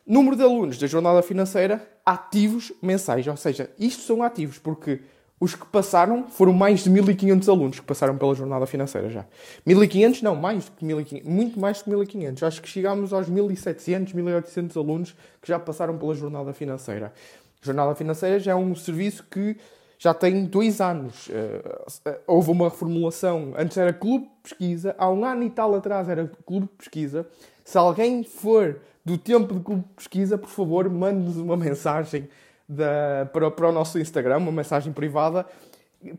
Número 0.06 0.36
de 0.36 0.42
alunos 0.42 0.78
da 0.78 0.86
jornada 0.86 1.22
financeira 1.22 1.88
ativos 2.04 2.72
mensais, 2.80 3.26
ou 3.26 3.36
seja, 3.36 3.70
isto 3.78 4.02
são 4.02 4.22
ativos, 4.22 4.58
porque 4.58 5.00
os 5.42 5.56
que 5.56 5.66
passaram 5.66 6.28
foram 6.28 6.52
mais 6.52 6.84
de 6.84 6.90
1500 6.90 7.48
alunos 7.48 7.80
que 7.80 7.84
passaram 7.84 8.16
pela 8.16 8.32
jornada 8.32 8.64
financeira 8.64 9.10
já. 9.10 9.26
1500 9.66 10.22
não, 10.22 10.36
mais 10.36 10.68
que 10.68 10.84
1500, 10.84 11.28
muito 11.28 11.58
mais 11.58 11.82
que 11.82 11.90
1500. 11.90 12.42
Acho 12.44 12.62
que 12.62 12.68
chegámos 12.68 13.12
aos 13.12 13.28
1700, 13.28 14.12
1800 14.12 14.76
alunos 14.76 15.16
que 15.40 15.48
já 15.48 15.58
passaram 15.58 15.98
pela 15.98 16.14
jornada 16.14 16.52
financeira. 16.52 17.12
A 17.60 17.66
jornada 17.66 17.92
financeira 17.96 18.38
já 18.38 18.52
é 18.52 18.54
um 18.54 18.72
serviço 18.76 19.24
que 19.28 19.56
já 19.98 20.14
tem 20.14 20.44
dois 20.44 20.80
anos. 20.80 21.26
Uh, 21.26 22.14
houve 22.24 22.52
uma 22.52 22.68
reformulação. 22.68 23.52
Antes 23.58 23.76
era 23.76 23.92
clube 23.92 24.26
de 24.26 24.50
pesquisa, 24.50 24.94
há 24.96 25.10
um 25.10 25.24
ano 25.24 25.42
e 25.42 25.50
tal 25.50 25.74
atrás 25.74 26.08
era 26.08 26.30
clube 26.46 26.68
de 26.68 26.76
pesquisa. 26.76 27.26
Se 27.64 27.76
alguém 27.76 28.22
for 28.22 28.78
do 29.04 29.18
tempo 29.18 29.54
de 29.54 29.60
clube 29.60 29.82
de 29.82 29.94
pesquisa, 29.96 30.38
por 30.38 30.50
favor, 30.50 30.88
mande-nos 30.88 31.36
uma 31.36 31.56
mensagem 31.56 32.28
da, 32.72 33.28
para, 33.32 33.50
para 33.50 33.68
o 33.68 33.72
nosso 33.72 33.98
Instagram, 33.98 34.38
uma 34.38 34.52
mensagem 34.52 34.92
privada, 34.92 35.46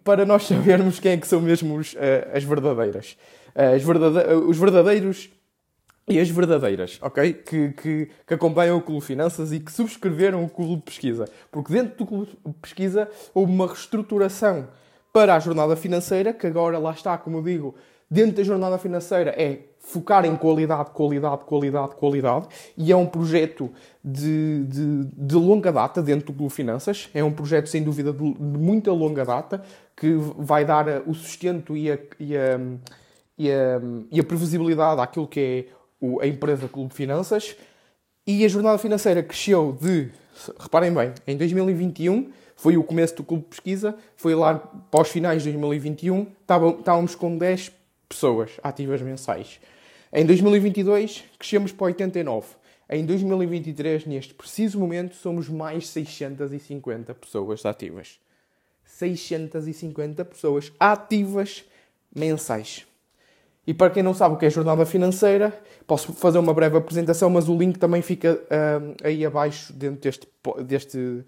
para 0.04 0.26
nós 0.26 0.44
sabermos 0.48 1.00
quem 1.00 1.14
é 1.14 1.18
que 1.18 1.28
são 1.28 1.42
mesmo 1.42 1.76
os, 1.76 1.94
uh, 1.94 1.98
as 2.34 2.44
verdadeiras. 2.44 3.18
Uh, 3.56 3.80
verdade 3.86 4.34
os 4.48 4.58
verdadeiros 4.58 5.30
e 6.08 6.20
as 6.20 6.30
verdadeiras, 6.30 7.00
ok? 7.02 7.34
Que, 7.34 7.70
que, 7.70 8.10
que, 8.28 8.34
acompanham 8.34 8.78
o 8.78 8.82
Clube 8.82 9.06
Finanças 9.06 9.54
e 9.54 9.60
que 9.60 9.72
subscreveram 9.72 10.44
o 10.44 10.50
Clube 10.50 10.82
Pesquisa. 10.84 11.26
Porque 11.50 11.72
dentro 11.72 11.98
do 11.98 12.06
Clube 12.06 12.38
Pesquisa 12.62 13.10
houve 13.34 13.52
uma 13.52 13.68
reestruturação 13.68 14.68
para 15.14 15.36
a 15.36 15.40
jornada 15.40 15.76
financeira, 15.76 16.34
que 16.34 16.48
agora 16.48 16.78
lá 16.78 16.92
está, 16.92 17.18
como 17.18 17.42
digo, 17.42 17.76
dentro 18.10 18.38
da 18.38 18.44
jornada 18.44 18.78
financeira 18.78 19.32
é 19.38 19.60
focar 19.84 20.26
em 20.26 20.36
qualidade, 20.36 20.90
qualidade, 20.92 21.44
qualidade, 21.44 21.96
qualidade. 21.96 22.48
E 22.76 22.92
é 22.92 22.96
um 22.96 23.06
projeto 23.06 23.70
de, 24.04 24.64
de, 24.64 25.06
de 25.16 25.36
longa 25.36 25.72
data 25.72 26.02
dentro 26.02 26.28
do 26.28 26.34
Clube 26.34 26.52
Finanças. 26.52 27.10
É 27.14 27.24
um 27.24 27.32
projeto, 27.32 27.68
sem 27.68 27.84
dúvida, 27.84 28.12
de, 28.12 28.34
de 28.34 28.58
muita 28.58 28.92
longa 28.92 29.26
data, 29.26 29.62
que 29.96 30.16
vai 30.38 30.64
dar 30.66 31.04
o 31.06 31.14
sustento 31.14 31.76
e 31.76 31.92
a, 31.92 32.00
e 32.20 32.36
a, 32.36 32.60
e 33.38 33.52
a, 33.52 33.82
e 34.10 34.20
a 34.20 34.24
previsibilidade 34.24 35.02
àquilo 35.02 35.28
que 35.28 35.68
é 36.02 36.22
a 36.24 36.28
empresa 36.28 36.68
Clube 36.68 36.94
Finanças. 36.94 37.56
E 38.26 38.46
a 38.46 38.48
jornada 38.48 38.78
financeira 38.78 39.22
cresceu 39.22 39.78
de, 39.80 40.10
reparem 40.60 40.94
bem, 40.94 41.14
em 41.28 41.36
2021 41.36 42.32
foi 42.56 42.78
o 42.78 42.84
começo 42.84 43.16
do 43.18 43.24
Clube 43.24 43.44
Pesquisa, 43.50 43.96
foi 44.16 44.34
lá 44.34 44.64
os 44.94 45.10
finais 45.10 45.44
de 45.44 45.52
2021, 45.52 46.28
estávamos 46.42 47.16
com 47.16 47.38
10 47.38 47.70
pessoas 48.14 48.52
ativas 48.64 49.02
mensais. 49.02 49.60
Em 50.12 50.26
2022 50.26 51.24
crescemos 51.38 51.72
para 51.72 51.88
89. 51.88 52.48
Em 52.90 53.06
2023, 53.06 54.06
neste 54.06 54.34
preciso 54.34 54.80
momento, 54.80 55.16
somos 55.16 55.50
mais 55.50 55.88
650 55.88 57.14
pessoas 57.16 57.66
ativas. 57.66 58.20
650 58.86 60.24
pessoas 60.26 60.72
ativas 60.80 61.64
mensais. 62.16 62.86
E 63.66 63.74
para 63.74 63.90
quem 63.90 64.04
não 64.04 64.14
sabe 64.14 64.36
o 64.36 64.38
que 64.38 64.46
é 64.46 64.50
jornada 64.50 64.86
financeira, 64.86 65.58
posso 65.88 66.12
fazer 66.12 66.38
uma 66.38 66.54
breve 66.54 66.78
apresentação, 66.78 67.30
mas 67.30 67.48
o 67.48 67.58
link 67.58 67.80
também 67.80 68.02
fica 68.02 68.34
uh, 68.34 68.96
aí 69.02 69.26
abaixo 69.26 69.72
dentro 69.72 70.02
deste, 70.02 70.28
deste, 70.66 71.26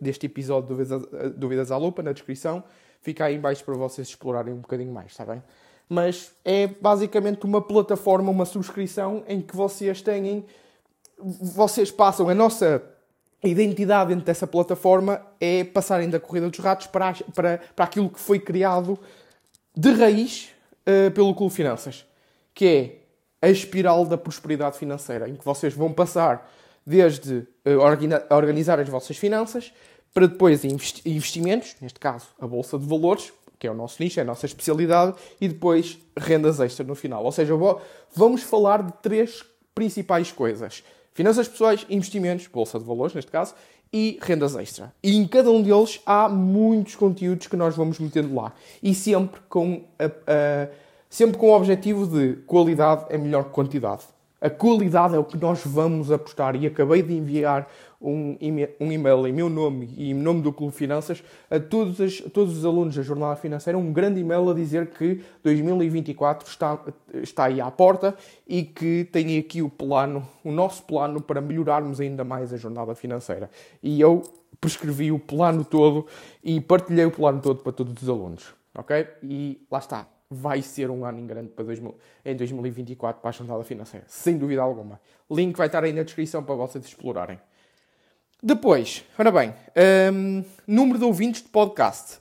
deste 0.00 0.26
episódio 0.26 0.68
do 0.68 0.76
Dúvidas, 0.76 1.32
Dúvidas 1.36 1.70
à 1.70 1.76
Lupa, 1.76 2.02
na 2.02 2.12
descrição. 2.12 2.64
Fica 3.00 3.26
aí 3.26 3.36
embaixo 3.36 3.64
para 3.64 3.74
vocês 3.74 4.08
explorarem 4.08 4.52
um 4.52 4.58
bocadinho 4.58 4.92
mais, 4.92 5.12
está 5.12 5.24
bem? 5.24 5.40
Mas 5.88 6.32
é 6.44 6.66
basicamente 6.66 7.44
uma 7.44 7.62
plataforma, 7.62 8.30
uma 8.30 8.44
subscrição 8.44 9.22
em 9.28 9.40
que 9.40 9.54
vocês 9.54 10.02
têm, 10.02 10.44
vocês 11.18 11.90
passam 11.90 12.28
a 12.28 12.34
nossa 12.34 12.82
identidade 13.44 14.08
dentro 14.08 14.24
dessa 14.24 14.46
plataforma 14.46 15.20
é 15.40 15.64
passarem 15.64 16.08
da 16.08 16.18
corrida 16.18 16.48
dos 16.48 16.58
ratos 16.58 16.86
para, 16.86 17.14
para, 17.34 17.60
para 17.74 17.84
aquilo 17.84 18.08
que 18.08 18.18
foi 18.18 18.38
criado 18.38 18.98
de 19.76 19.92
raiz 19.92 20.48
uh, 20.86 21.10
pelo 21.12 21.34
Clube 21.34 21.54
Finanças, 21.54 22.04
que 22.54 22.66
é 22.66 23.46
a 23.46 23.50
espiral 23.50 24.06
da 24.06 24.16
prosperidade 24.16 24.78
financeira, 24.78 25.28
em 25.28 25.36
que 25.36 25.44
vocês 25.44 25.74
vão 25.74 25.92
passar 25.92 26.50
desde 26.84 27.46
uh, 27.66 27.78
organizar 28.30 28.80
as 28.80 28.88
vossas 28.88 29.16
finanças 29.16 29.72
para 30.14 30.26
depois 30.26 30.64
investimentos, 30.64 31.76
neste 31.80 32.00
caso 32.00 32.28
a 32.40 32.46
Bolsa 32.46 32.78
de 32.78 32.86
Valores, 32.86 33.32
que 33.58 33.66
é 33.66 33.70
o 33.70 33.74
nosso 33.74 34.02
nicho, 34.02 34.20
é 34.20 34.22
a 34.22 34.26
nossa 34.26 34.46
especialidade, 34.46 35.16
e 35.40 35.48
depois 35.48 35.98
rendas 36.16 36.60
extras 36.60 36.86
no 36.86 36.94
final. 36.94 37.24
Ou 37.24 37.32
seja, 37.32 37.54
vamos 38.14 38.42
falar 38.42 38.82
de 38.82 38.92
três 39.02 39.44
principais 39.74 40.32
coisas: 40.32 40.82
finanças 41.14 41.48
pessoais, 41.48 41.86
investimentos, 41.88 42.46
Bolsa 42.46 42.78
de 42.78 42.84
Valores, 42.84 43.14
neste 43.14 43.30
caso, 43.30 43.54
e 43.92 44.18
rendas 44.20 44.56
extra. 44.56 44.92
E 45.02 45.16
em 45.16 45.26
cada 45.26 45.50
um 45.50 45.62
deles 45.62 46.00
há 46.04 46.28
muitos 46.28 46.96
conteúdos 46.96 47.46
que 47.46 47.56
nós 47.56 47.76
vamos 47.76 47.98
metendo 47.98 48.34
lá. 48.34 48.52
E 48.82 48.94
sempre 48.94 49.40
com, 49.48 49.84
a, 49.98 50.04
a, 50.04 50.68
sempre 51.08 51.38
com 51.38 51.50
o 51.50 51.56
objetivo 51.56 52.06
de 52.06 52.36
qualidade 52.46 53.06
é 53.08 53.18
melhor 53.18 53.44
que 53.44 53.50
quantidade. 53.50 54.02
A 54.40 54.50
qualidade 54.50 55.14
é 55.14 55.18
o 55.18 55.24
que 55.24 55.38
nós 55.38 55.60
vamos 55.64 56.12
apostar. 56.12 56.56
E 56.56 56.66
acabei 56.66 57.02
de 57.02 57.14
enviar 57.14 57.68
um, 58.00 58.36
um 58.80 58.92
e-mail 58.92 59.26
em 59.26 59.32
meu 59.32 59.48
nome 59.48 59.94
e 59.96 60.10
em 60.10 60.14
nome 60.14 60.42
do 60.42 60.52
Clube 60.52 60.74
Finanças 60.74 61.22
a 61.50 61.58
todos, 61.58 62.00
as, 62.00 62.20
todos 62.32 62.58
os 62.58 62.64
alunos 62.64 62.94
da 62.94 63.02
Jornada 63.02 63.36
Financeira. 63.36 63.78
Um 63.78 63.92
grande 63.92 64.20
e-mail 64.20 64.50
a 64.50 64.54
dizer 64.54 64.88
que 64.88 65.22
2024 65.42 66.48
está, 66.48 66.78
está 67.14 67.44
aí 67.44 67.60
à 67.60 67.70
porta 67.70 68.14
e 68.46 68.62
que 68.62 69.04
tem 69.10 69.38
aqui 69.38 69.62
o 69.62 69.68
plano, 69.68 70.26
o 70.44 70.52
nosso 70.52 70.82
plano 70.84 71.20
para 71.20 71.40
melhorarmos 71.40 72.00
ainda 72.00 72.24
mais 72.24 72.52
a 72.52 72.56
Jornada 72.56 72.94
Financeira. 72.94 73.50
E 73.82 74.00
eu 74.00 74.22
prescrevi 74.60 75.12
o 75.12 75.18
plano 75.18 75.64
todo 75.64 76.06
e 76.42 76.60
partilhei 76.60 77.04
o 77.04 77.10
plano 77.10 77.40
todo 77.40 77.62
para 77.62 77.72
todos 77.72 78.02
os 78.02 78.08
alunos. 78.08 78.54
Ok? 78.74 79.06
E 79.22 79.60
lá 79.70 79.78
está 79.78 80.06
vai 80.30 80.60
ser 80.60 80.90
um 80.90 81.04
ano 81.04 81.20
em 81.20 81.26
grande 81.26 81.50
para 81.50 81.64
2000, 81.64 81.94
em 82.24 82.36
2024 82.36 83.20
para 83.20 83.30
a 83.30 83.32
jornada 83.32 83.62
financeira, 83.64 84.04
sem 84.08 84.36
dúvida 84.36 84.62
alguma. 84.62 85.00
Link 85.30 85.56
vai 85.56 85.66
estar 85.66 85.84
aí 85.84 85.92
na 85.92 86.02
descrição 86.02 86.42
para 86.42 86.54
vocês 86.54 86.84
explorarem. 86.84 87.38
Depois, 88.42 89.02
ora 89.18 89.32
bem, 89.32 89.54
um, 90.12 90.44
número 90.66 90.98
de 90.98 91.04
ouvintes 91.04 91.42
de 91.42 91.48
podcast. 91.48 92.18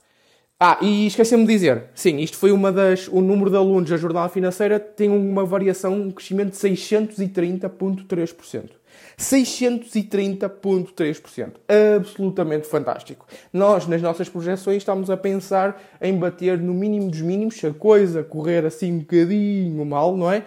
Ah, 0.57 0.77
e 0.81 1.07
esqueci-me 1.07 1.45
de 1.45 1.51
dizer, 1.51 1.89
sim, 1.93 2.19
isto 2.19 2.37
foi 2.37 2.53
uma 2.53 2.71
das. 2.71 3.09
O 3.09 3.19
número 3.19 3.49
de 3.49 3.57
alunos 3.57 3.89
da 3.89 3.97
jornada 3.97 4.29
financeira 4.29 4.79
tem 4.79 5.09
uma 5.09 5.43
variação, 5.43 5.93
um 5.93 6.09
crescimento 6.11 6.51
de 6.51 6.57
630,3%. 6.57 8.69
630,3%. 9.17 11.51
Absolutamente 11.97 12.65
fantástico. 12.65 13.27
Nós, 13.51 13.85
nas 13.85 14.01
nossas 14.01 14.29
projeções, 14.29 14.77
estamos 14.77 15.09
a 15.09 15.17
pensar 15.17 15.83
em 16.01 16.17
bater 16.17 16.57
no 16.57 16.73
mínimo 16.73 17.11
dos 17.11 17.19
mínimos, 17.19 17.55
se 17.55 17.67
a 17.67 17.73
coisa 17.73 18.23
correr 18.23 18.65
assim 18.65 18.93
um 18.93 18.99
bocadinho 18.99 19.85
mal, 19.85 20.15
não 20.15 20.31
é? 20.31 20.45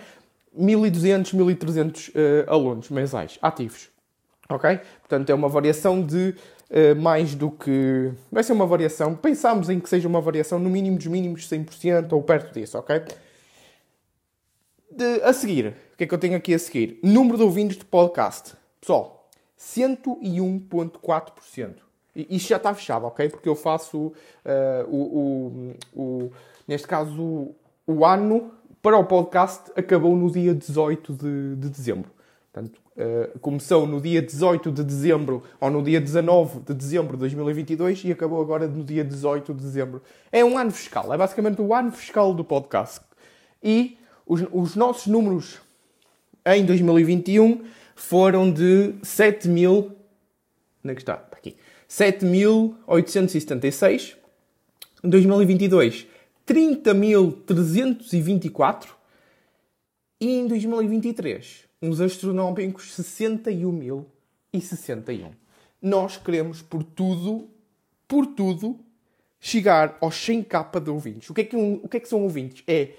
1.200, 0.59 1.35
1.300 1.35 2.09
uh, 2.09 2.51
alunos 2.51 2.89
mensais 2.89 3.39
ativos. 3.43 3.91
Ok? 4.49 4.81
Portanto, 5.01 5.31
é 5.31 5.35
uma 5.35 5.49
variação 5.49 6.03
de 6.03 6.35
uh, 6.71 7.01
mais 7.01 7.35
do 7.35 7.51
que. 7.51 8.11
Vai 8.33 8.43
ser 8.43 8.53
uma 8.53 8.67
variação. 8.67 9.15
Pensámos 9.15 9.69
em 9.69 9.79
que 9.79 9.89
seja 9.89 10.09
uma 10.09 10.21
variação 10.21 10.59
no 10.59 10.71
mínimo 10.71 10.97
dos 10.97 11.07
mínimos 11.07 11.49
100% 11.49 12.13
ou 12.13 12.23
perto 12.23 12.53
disso, 12.53 12.79
ok? 12.79 13.03
De, 14.91 15.23
a 15.23 15.33
seguir, 15.33 15.77
o 15.93 15.97
que 15.97 16.05
é 16.05 16.07
que 16.07 16.15
eu 16.15 16.19
tenho 16.19 16.37
aqui 16.37 16.55
a 16.55 16.59
seguir? 16.59 16.99
Número 17.03 17.37
de 17.37 17.43
ouvintes 17.43 17.77
de 17.77 17.85
podcast. 17.85 18.55
Pessoal, 18.81 19.29
101,4%. 19.59 21.75
Isto 22.15 22.49
já 22.49 22.57
está 22.57 22.75
fechado, 22.75 23.07
ok? 23.07 23.29
Porque 23.29 23.49
eu 23.49 23.55
faço 23.55 24.07
uh, 24.07 24.13
o, 24.89 25.75
o, 25.95 26.03
o, 26.03 26.33
neste 26.67 26.87
caso 26.87 27.23
o, 27.23 27.55
o, 27.87 28.05
ano 28.05 28.51
para 28.83 28.97
o 28.97 29.05
podcast 29.05 29.71
acabou 29.77 30.17
no 30.17 30.31
dia 30.31 30.55
18 30.55 31.13
de, 31.13 31.57
de 31.57 31.69
dezembro. 31.69 32.11
Portanto, 32.59 32.81
uh, 32.97 33.39
começou 33.39 33.87
no 33.87 34.01
dia 34.01 34.21
18 34.21 34.73
de 34.73 34.83
dezembro 34.83 35.45
ou 35.61 35.71
no 35.71 35.81
dia 35.81 36.01
19 36.01 36.59
de 36.61 36.75
dezembro 36.75 37.13
de 37.13 37.21
2022 37.21 38.03
e 38.05 38.11
acabou 38.11 38.41
agora 38.41 38.67
no 38.67 38.83
dia 38.83 39.05
18 39.05 39.55
de 39.55 39.63
dezembro. 39.63 40.03
É 40.33 40.45
um 40.45 40.59
ano 40.59 40.73
fiscal, 40.73 41.15
é 41.15 41.17
basicamente 41.17 41.63
o 41.63 41.73
ano 41.73 41.93
fiscal 41.93 42.35
do 42.35 42.43
podcast. 42.43 43.01
E 43.63 43.97
os, 44.27 44.45
os 44.53 44.75
nossos 44.75 45.07
números 45.07 45.61
em 46.45 46.65
2021 46.65 47.63
foram 47.95 48.51
de 48.51 48.97
7 49.03 49.47
mil. 49.49 49.93
Onde 50.85 50.93
é 50.93 50.95
que 50.95 51.03
está? 51.03 51.15
está 51.15 51.37
aqui. 51.37 51.57
7.876. 51.89 54.17
Em 55.05 55.09
2022, 55.09 56.09
30.324. 56.47 58.89
E 60.21 60.41
em 60.41 60.49
2023, 60.49 61.68
uns 61.81 62.01
astronómicos 62.01 62.97
61.061. 62.97 65.31
Nós 65.81 66.17
queremos, 66.17 66.61
por 66.61 66.83
tudo, 66.83 67.49
por 68.07 68.27
tudo, 68.27 68.81
chegar 69.41 69.97
aos 70.01 70.17
100k 70.17 70.81
de 70.81 70.91
ouvintes. 70.91 71.31
O 71.31 71.35
que 71.35 71.43
é 71.43 71.45
que, 71.45 71.55
um, 71.57 71.75
o 71.83 71.89
que, 71.89 71.99
é 71.99 72.01
que 72.01 72.09
são 72.09 72.23
ouvintes? 72.23 72.65
É 72.67 72.95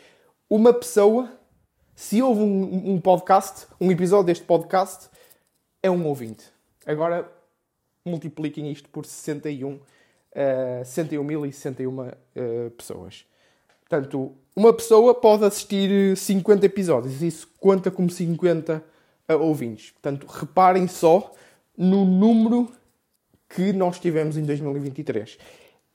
uma 0.49 0.73
pessoa 0.73 1.37
se 1.95 2.21
houve 2.21 2.41
um, 2.41 2.93
um, 2.93 3.01
podcast, 3.01 3.67
um 3.79 3.91
episódio 3.91 4.27
deste 4.27 4.45
podcast, 4.45 5.09
é 5.83 5.91
um 5.91 6.07
ouvinte. 6.07 6.45
Agora 6.85 7.29
multipliquem 8.05 8.71
isto 8.71 8.87
por 8.87 9.05
61, 9.05 9.73
uh, 9.73 9.81
61.061 10.83 12.13
uh, 12.13 12.71
pessoas. 12.71 13.25
Portanto, 13.81 14.33
uma 14.59 14.73
pessoa 14.73 15.15
pode 15.15 15.45
assistir 15.45 16.17
50 16.17 16.65
episódios. 16.65 17.21
Isso 17.21 17.47
conta 17.61 17.89
como 17.89 18.09
50 18.09 18.83
uh, 19.29 19.33
ouvintes. 19.35 19.91
Portanto, 19.91 20.27
reparem 20.27 20.85
só 20.85 21.31
no 21.77 22.03
número 22.03 22.69
que 23.47 23.71
nós 23.71 24.01
tivemos 24.01 24.35
em 24.35 24.43
2023. 24.43 25.37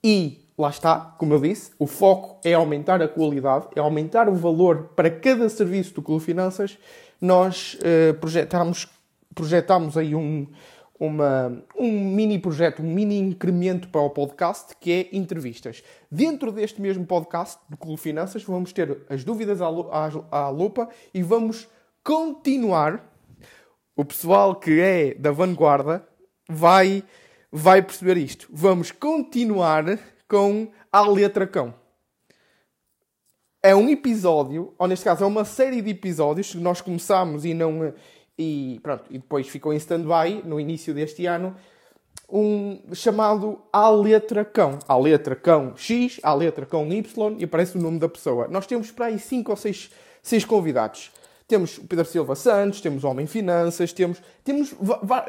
E 0.02 0.48
lá 0.56 0.70
está, 0.70 0.98
como 1.18 1.34
eu 1.34 1.40
disse, 1.42 1.72
o 1.78 1.86
foco 1.86 2.40
é 2.42 2.54
aumentar 2.54 3.02
a 3.02 3.08
qualidade, 3.08 3.66
é 3.76 3.80
aumentar 3.80 4.30
o 4.30 4.34
valor 4.34 4.92
para 4.96 5.10
cada 5.10 5.46
serviço 5.50 5.92
do 5.92 6.00
Clube 6.00 6.24
Finanças. 6.24 6.78
Nós 7.20 7.76
uh, 7.80 8.14
projetamos, 8.14 8.88
projetamos 9.34 9.98
aí 9.98 10.14
um, 10.14 10.46
uma, 10.98 11.64
um 11.76 11.90
mini 11.90 12.38
projeto, 12.38 12.82
um 12.82 12.86
mini 12.86 13.18
incremento 13.18 13.88
para 13.88 14.00
o 14.00 14.10
podcast, 14.10 14.74
que 14.80 14.92
é 14.92 15.16
entrevistas. 15.16 15.82
Dentro 16.10 16.52
deste 16.52 16.80
mesmo 16.80 17.04
podcast 17.04 17.58
do 17.68 17.76
Clube 17.76 18.00
Finanças, 18.00 18.42
vamos 18.44 18.72
ter 18.72 19.02
as 19.08 19.24
dúvidas 19.24 19.60
à, 19.60 19.66
à, 19.66 20.38
à 20.38 20.48
lupa 20.48 20.88
e 21.12 21.22
vamos 21.22 21.68
continuar. 22.02 23.12
O 23.96 24.04
pessoal 24.04 24.56
que 24.56 24.80
é 24.80 25.14
da 25.14 25.30
vanguarda 25.30 26.06
vai, 26.48 27.04
vai 27.50 27.82
perceber 27.82 28.16
isto. 28.16 28.48
Vamos 28.52 28.90
continuar 28.90 29.98
com 30.28 30.68
a 30.90 31.02
letra 31.02 31.46
cão. 31.46 31.74
É 33.62 33.74
um 33.74 33.88
episódio, 33.88 34.74
ou 34.78 34.86
neste 34.86 35.04
caso 35.04 35.24
é 35.24 35.26
uma 35.26 35.44
série 35.44 35.80
de 35.80 35.90
episódios 35.90 36.52
que 36.52 36.58
nós 36.58 36.80
começámos 36.80 37.44
e 37.44 37.54
não. 37.54 37.94
E, 38.38 38.80
pronto, 38.82 39.04
e 39.10 39.18
depois 39.18 39.48
ficou 39.48 39.72
em 39.72 39.76
stand-by 39.76 40.42
no 40.44 40.58
início 40.58 40.92
deste 40.92 41.26
ano, 41.26 41.54
um 42.28 42.80
chamado 42.92 43.60
A 43.72 43.88
Letra 43.90 44.44
Cão. 44.44 44.78
A 44.88 44.96
letra 44.96 45.36
Cão 45.36 45.76
X, 45.76 46.18
A 46.22 46.34
Letra 46.34 46.66
Cão 46.66 46.90
Y 46.92 47.36
e 47.38 47.44
aparece 47.44 47.76
o 47.76 47.80
nome 47.80 47.98
da 47.98 48.08
pessoa. 48.08 48.48
Nós 48.48 48.66
temos 48.66 48.90
para 48.90 49.06
aí 49.06 49.18
5 49.18 49.50
ou 49.50 49.56
6 49.56 50.44
convidados. 50.46 51.12
Temos 51.46 51.76
o 51.76 51.86
Pedro 51.86 52.06
Silva 52.06 52.34
Santos, 52.34 52.80
temos 52.80 53.04
o 53.04 53.08
Homem 53.08 53.26
Finanças, 53.26 53.92
temos, 53.92 54.20
temos 54.42 54.74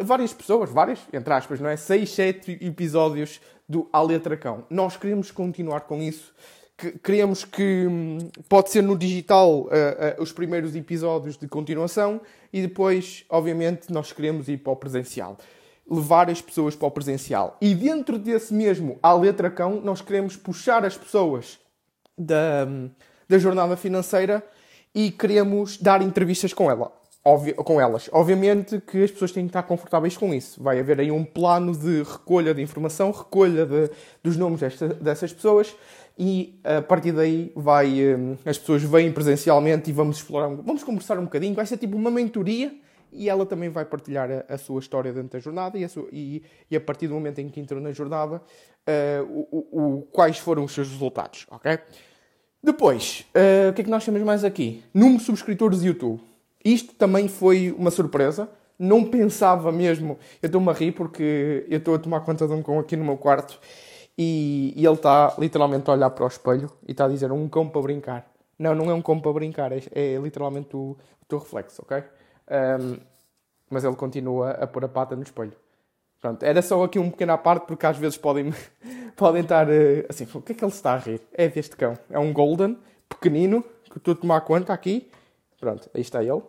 várias 0.01 0.33
pessoas, 0.33 0.69
várias, 0.69 0.99
entre 1.11 1.33
aspas, 1.33 1.59
não 1.59 1.69
é? 1.69 1.75
6, 1.75 2.09
7 2.09 2.59
episódios 2.61 3.41
do 3.67 3.89
A 3.91 4.01
Letra 4.01 4.37
Cão. 4.37 4.63
Nós 4.69 4.95
queremos 4.95 5.29
continuar 5.29 5.81
com 5.81 6.01
isso. 6.01 6.33
Que, 6.77 6.91
queremos 6.99 7.45
que 7.45 7.87
hum, 7.87 8.17
pode 8.49 8.69
ser 8.69 8.81
no 8.81 8.97
digital 8.97 9.61
uh, 9.61 9.65
uh, 9.65 10.21
os 10.21 10.33
primeiros 10.33 10.75
episódios 10.75 11.37
de 11.37 11.47
continuação 11.47 12.19
e 12.51 12.61
depois, 12.61 13.23
obviamente, 13.29 13.93
nós 13.93 14.11
queremos 14.11 14.49
ir 14.49 14.57
para 14.57 14.73
o 14.73 14.75
presencial 14.75 15.37
levar 15.89 16.29
as 16.29 16.41
pessoas 16.41 16.75
para 16.75 16.87
o 16.87 16.91
presencial. 16.91 17.57
E 17.61 17.75
dentro 17.75 18.17
desse 18.17 18.53
mesmo 18.53 18.97
à 19.01 19.13
letra 19.13 19.51
cão, 19.51 19.79
nós 19.81 20.01
queremos 20.01 20.35
puxar 20.35 20.83
as 20.83 20.97
pessoas 20.97 21.59
da, 22.17 22.65
da 23.27 23.37
jornada 23.37 23.77
financeira 23.77 24.43
e 24.93 25.11
queremos 25.11 25.77
dar 25.77 26.01
entrevistas 26.01 26.53
com 26.53 26.71
ela. 26.71 26.91
com 27.57 27.79
elas. 27.79 28.09
Obviamente 28.11 28.79
que 28.79 29.03
as 29.03 29.11
pessoas 29.11 29.31
têm 29.31 29.45
que 29.45 29.49
estar 29.49 29.63
confortáveis 29.63 30.15
com 30.17 30.33
isso. 30.33 30.61
Vai 30.61 30.79
haver 30.79 30.99
aí 30.99 31.11
um 31.11 31.23
plano 31.23 31.75
de 31.75 32.03
recolha 32.03 32.53
de 32.53 32.61
informação, 32.61 33.11
recolha 33.11 33.65
de, 33.65 33.89
dos 34.23 34.37
nomes 34.37 34.61
desta, 34.61 34.87
dessas 34.87 35.33
pessoas 35.33 35.75
e 36.17 36.59
a 36.63 36.81
partir 36.81 37.11
daí 37.11 37.51
vai, 37.55 38.15
hum, 38.15 38.37
as 38.45 38.57
pessoas 38.57 38.83
vêm 38.83 39.11
presencialmente 39.11 39.89
e 39.89 39.93
vamos 39.93 40.17
explorar, 40.17 40.47
vamos 40.47 40.83
conversar 40.83 41.19
um 41.19 41.25
bocadinho. 41.25 41.53
Vai 41.53 41.65
ser 41.65 41.77
tipo 41.77 41.97
uma 41.97 42.09
mentoria 42.09 42.73
e 43.11 43.29
ela 43.29 43.45
também 43.45 43.69
vai 43.69 43.83
partilhar 43.83 44.29
a, 44.31 44.53
a 44.53 44.57
sua 44.57 44.79
história 44.79 45.11
dentro 45.11 45.31
da 45.31 45.39
jornada 45.39 45.77
e 45.77 45.83
a, 45.83 45.89
sua, 45.89 46.07
e, 46.11 46.41
e 46.71 46.75
a, 46.75 46.81
partir 46.81 47.07
do 47.07 47.15
momento 47.15 47.39
em 47.39 47.49
que 47.49 47.59
entrou 47.59 47.81
na 47.81 47.91
jornada, 47.91 48.37
uh, 48.37 49.47
o, 49.51 49.97
o, 49.97 50.01
quais 50.03 50.37
foram 50.37 50.63
os 50.63 50.73
seus 50.73 50.89
resultados, 50.89 51.45
ok? 51.51 51.79
Depois, 52.63 53.25
uh, 53.35 53.69
o 53.69 53.73
que 53.73 53.81
é 53.81 53.83
que 53.83 53.89
nós 53.89 54.05
temos 54.05 54.21
mais 54.23 54.43
aqui? 54.43 54.83
Número 54.93 55.17
de 55.17 55.23
subscritores 55.23 55.81
de 55.81 55.87
YouTube. 55.87 56.21
Isto 56.63 56.95
também 56.95 57.27
foi 57.27 57.75
uma 57.77 57.91
surpresa. 57.91 58.49
Não 58.77 59.03
pensava 59.05 59.71
mesmo. 59.71 60.17
Eu 60.41 60.47
estou-me 60.47 60.69
a 60.69 60.73
rir 60.73 60.91
porque 60.91 61.65
eu 61.69 61.77
estou 61.77 61.93
a 61.93 61.99
tomar 61.99 62.21
conta 62.21 62.47
de 62.47 62.53
um 62.53 62.63
cão 62.63 62.79
aqui 62.79 62.97
no 62.97 63.05
meu 63.05 63.17
quarto 63.17 63.59
e, 64.17 64.73
e 64.75 64.85
ele 64.85 64.95
está 64.95 65.33
literalmente 65.37 65.89
a 65.89 65.93
olhar 65.93 66.09
para 66.09 66.23
o 66.23 66.27
espelho 66.27 66.71
e 66.87 66.91
está 66.91 67.05
a 67.05 67.09
dizer 67.09 67.31
um 67.31 67.47
cão 67.49 67.67
para 67.67 67.81
brincar. 67.81 68.31
Não, 68.57 68.73
não 68.73 68.89
é 68.89 68.93
um 68.93 69.01
cão 69.01 69.19
para 69.19 69.33
brincar, 69.33 69.71
é, 69.71 69.81
é 69.93 70.17
literalmente 70.17 70.75
o, 70.75 70.91
o 71.21 71.25
teu 71.27 71.39
reflexo, 71.39 71.81
ok? 71.81 72.03
Um, 72.49 72.97
mas 73.69 73.83
ele 73.83 73.95
continua 73.95 74.51
a 74.51 74.67
pôr 74.67 74.85
a 74.85 74.87
pata 74.87 75.15
no 75.15 75.23
espelho. 75.23 75.53
Pronto, 76.21 76.41
era 76.43 76.61
só 76.61 76.83
aqui 76.83 76.97
um 76.97 77.11
pequeno 77.11 77.33
à 77.33 77.37
parte, 77.37 77.65
porque 77.67 77.85
às 77.85 77.97
vezes 77.97 78.17
podem, 78.17 78.53
podem 79.15 79.41
estar 79.41 79.67
uh, 79.67 80.05
assim, 80.09 80.27
o 80.33 80.41
que 80.41 80.53
é 80.53 80.55
que 80.55 80.63
ele 80.63 80.71
está 80.71 80.93
a 80.93 80.97
rir? 80.97 81.21
É 81.33 81.47
deste 81.47 81.75
cão. 81.75 81.97
É 82.09 82.17
um 82.17 82.31
golden, 82.31 82.77
pequenino, 83.09 83.63
que 83.91 83.97
estou 83.97 84.13
a 84.13 84.17
tomar 84.17 84.41
conta 84.41 84.73
aqui. 84.73 85.09
Pronto, 85.59 85.89
aí 85.93 86.01
está 86.01 86.21
ele, 86.21 86.31
uh, 86.31 86.45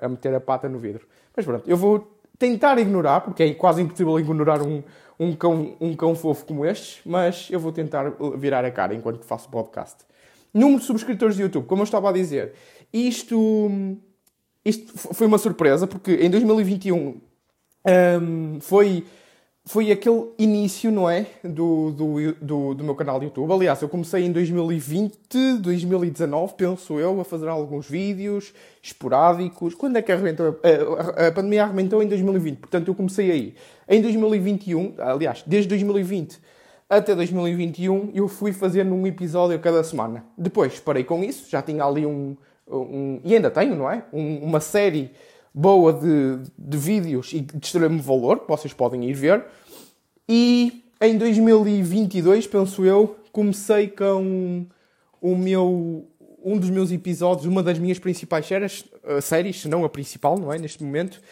a 0.00 0.08
meter 0.08 0.34
a 0.34 0.40
pata 0.40 0.68
no 0.68 0.78
vidro. 0.78 1.06
Mas 1.34 1.44
pronto, 1.44 1.68
eu 1.68 1.76
vou 1.76 2.15
tentar 2.38 2.78
ignorar, 2.78 3.20
porque 3.20 3.42
é 3.42 3.54
quase 3.54 3.82
impossível 3.82 4.18
ignorar 4.18 4.62
um, 4.62 4.82
um, 5.18 5.34
cão, 5.34 5.76
um 5.80 5.94
cão 5.94 6.14
fofo 6.14 6.44
como 6.44 6.64
este, 6.64 7.00
mas 7.08 7.48
eu 7.50 7.60
vou 7.60 7.72
tentar 7.72 8.12
virar 8.36 8.64
a 8.64 8.70
cara 8.70 8.94
enquanto 8.94 9.24
faço 9.24 9.48
podcast. 9.48 10.04
Número 10.52 10.80
de 10.80 10.86
subscritores 10.86 11.36
de 11.36 11.42
YouTube, 11.42 11.66
como 11.66 11.82
eu 11.82 11.84
estava 11.84 12.08
a 12.10 12.12
dizer, 12.12 12.52
isto 12.92 13.98
isto 14.66 14.98
foi 15.14 15.28
uma 15.28 15.38
surpresa, 15.38 15.86
porque 15.86 16.12
em 16.14 16.28
2021 16.28 17.20
um, 17.86 18.60
foi, 18.60 19.04
foi 19.68 19.90
aquele 19.90 20.28
início, 20.38 20.92
não 20.92 21.10
é? 21.10 21.26
Do, 21.42 21.90
do, 21.90 22.32
do, 22.34 22.74
do, 22.74 22.84
meu 22.84 22.94
canal 22.94 23.18
de 23.18 23.26
YouTube. 23.26 23.52
Aliás, 23.52 23.82
eu 23.82 23.88
comecei 23.88 24.24
em 24.24 24.30
2020, 24.30 25.58
2019, 25.60 26.54
penso 26.54 27.00
eu, 27.00 27.20
a 27.20 27.24
fazer 27.24 27.48
alguns 27.48 27.88
vídeos 27.88 28.54
esporádicos. 28.80 29.74
Quando 29.74 29.96
é 29.96 30.02
que 30.02 30.12
arrebentou? 30.12 30.60
A, 30.62 31.26
a, 31.26 31.32
pandemia 31.32 31.64
arrebentou 31.64 32.00
em 32.00 32.06
2020, 32.06 32.58
portanto 32.58 32.88
eu 32.88 32.94
comecei 32.94 33.28
aí. 33.32 33.54
Em 33.88 34.00
2021, 34.00 34.94
aliás, 34.98 35.42
desde 35.44 35.68
2020 35.70 36.38
até 36.88 37.16
2021, 37.16 38.12
eu 38.14 38.28
fui 38.28 38.52
fazendo 38.52 38.94
um 38.94 39.04
episódio 39.04 39.58
cada 39.58 39.82
semana. 39.82 40.24
Depois 40.38 40.78
parei 40.78 41.02
com 41.02 41.24
isso, 41.24 41.50
já 41.50 41.60
tinha 41.60 41.84
ali 41.84 42.06
um, 42.06 42.36
um, 42.68 43.20
e 43.24 43.34
ainda 43.34 43.50
tenho, 43.50 43.74
não 43.74 43.90
é? 43.90 44.04
Um, 44.12 44.44
uma 44.44 44.60
série 44.60 45.10
boa 45.58 45.90
de, 45.90 46.50
de 46.58 46.76
vídeos 46.76 47.32
e 47.32 47.40
de 47.40 47.56
extremo 47.66 48.02
valor, 48.02 48.40
que 48.40 48.48
vocês 48.48 48.74
podem 48.74 49.08
ir 49.08 49.14
ver. 49.14 49.42
E 50.28 50.84
em 51.00 51.16
2022, 51.16 52.46
penso 52.46 52.84
eu, 52.84 53.16
comecei 53.32 53.88
com 53.88 54.66
o 55.18 55.34
meu, 55.34 56.06
um 56.44 56.58
dos 56.58 56.68
meus 56.68 56.92
episódios, 56.92 57.46
uma 57.46 57.62
das 57.62 57.78
minhas 57.78 57.98
principais 57.98 58.46
séries, 58.46 58.84
uh, 59.02 59.22
séries, 59.22 59.62
se 59.62 59.68
não 59.68 59.82
a 59.82 59.88
principal, 59.88 60.38
não 60.38 60.52
é? 60.52 60.58
Neste 60.58 60.84
momento, 60.84 61.22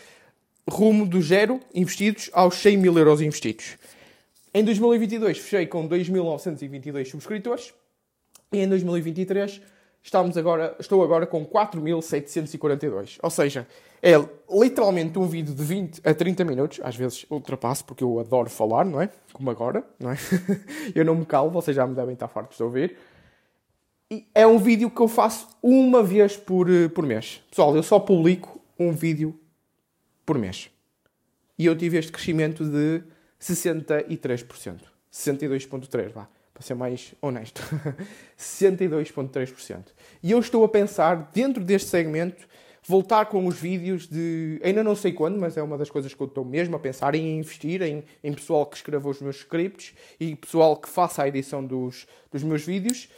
rumo 0.66 1.06
do 1.06 1.20
zero 1.20 1.60
investidos 1.74 2.30
aos 2.32 2.54
100 2.54 2.78
mil 2.78 2.98
euros 2.98 3.20
investidos. 3.20 3.76
Em 4.54 4.64
2022 4.64 5.36
fechei 5.36 5.66
com 5.66 5.86
2.922 5.86 7.10
subscritores 7.10 7.74
e 8.52 8.58
em 8.58 8.68
2023 8.68 9.60
estamos 10.04 10.36
agora, 10.36 10.76
estou 10.78 11.02
agora 11.02 11.26
com 11.26 11.44
4.742. 11.46 13.18
Ou 13.22 13.30
seja, 13.30 13.66
é 14.02 14.12
literalmente 14.50 15.18
um 15.18 15.26
vídeo 15.26 15.54
de 15.54 15.64
20 15.64 16.02
a 16.06 16.12
30 16.12 16.44
minutos. 16.44 16.80
Às 16.84 16.94
vezes 16.94 17.24
ultrapasso 17.30 17.84
porque 17.86 18.04
eu 18.04 18.20
adoro 18.20 18.50
falar, 18.50 18.84
não 18.84 19.00
é? 19.00 19.08
Como 19.32 19.50
agora, 19.50 19.82
não 19.98 20.10
é? 20.10 20.16
eu 20.94 21.04
não 21.04 21.14
me 21.14 21.24
calo, 21.24 21.50
vocês 21.50 21.74
já 21.74 21.86
me 21.86 21.94
devem 21.94 22.12
estar 22.12 22.28
fartos 22.28 22.58
de 22.58 22.62
ouvir. 22.62 22.96
E 24.10 24.28
é 24.34 24.46
um 24.46 24.58
vídeo 24.58 24.90
que 24.90 25.00
eu 25.00 25.08
faço 25.08 25.48
uma 25.62 26.02
vez 26.02 26.36
por, 26.36 26.70
eh, 26.70 26.88
por 26.88 27.06
mês. 27.06 27.42
Pessoal, 27.48 27.74
eu 27.74 27.82
só 27.82 27.98
publico 27.98 28.60
um 28.78 28.92
vídeo 28.92 29.40
por 30.26 30.36
mês. 30.38 30.70
E 31.58 31.64
eu 31.64 31.76
tive 31.76 31.96
este 31.96 32.12
crescimento 32.12 32.62
de 32.64 33.02
63%. 33.40 34.82
62,3%, 35.10 36.12
vá 36.12 36.28
para 36.54 36.62
ser 36.62 36.74
mais 36.74 37.14
honesto, 37.20 37.60
62,3%. 38.38 39.86
E 40.22 40.30
eu 40.30 40.38
estou 40.38 40.64
a 40.64 40.68
pensar, 40.68 41.30
dentro 41.34 41.62
deste 41.62 41.88
segmento, 41.88 42.46
voltar 42.86 43.26
com 43.26 43.46
os 43.46 43.58
vídeos 43.58 44.06
de. 44.06 44.60
Ainda 44.62 44.84
não 44.84 44.94
sei 44.94 45.12
quando, 45.12 45.38
mas 45.38 45.56
é 45.56 45.62
uma 45.62 45.76
das 45.76 45.90
coisas 45.90 46.14
que 46.14 46.22
eu 46.22 46.26
estou 46.26 46.44
mesmo 46.44 46.76
a 46.76 46.78
pensar 46.78 47.14
em 47.14 47.38
investir 47.38 47.82
em, 47.82 48.04
em 48.22 48.32
pessoal 48.32 48.64
que 48.66 48.76
escreva 48.76 49.08
os 49.08 49.20
meus 49.20 49.36
scripts 49.36 49.94
e 50.20 50.36
pessoal 50.36 50.76
que 50.76 50.88
faça 50.88 51.22
a 51.24 51.28
edição 51.28 51.64
dos, 51.64 52.06
dos 52.30 52.42
meus 52.44 52.64
vídeos 52.64 53.08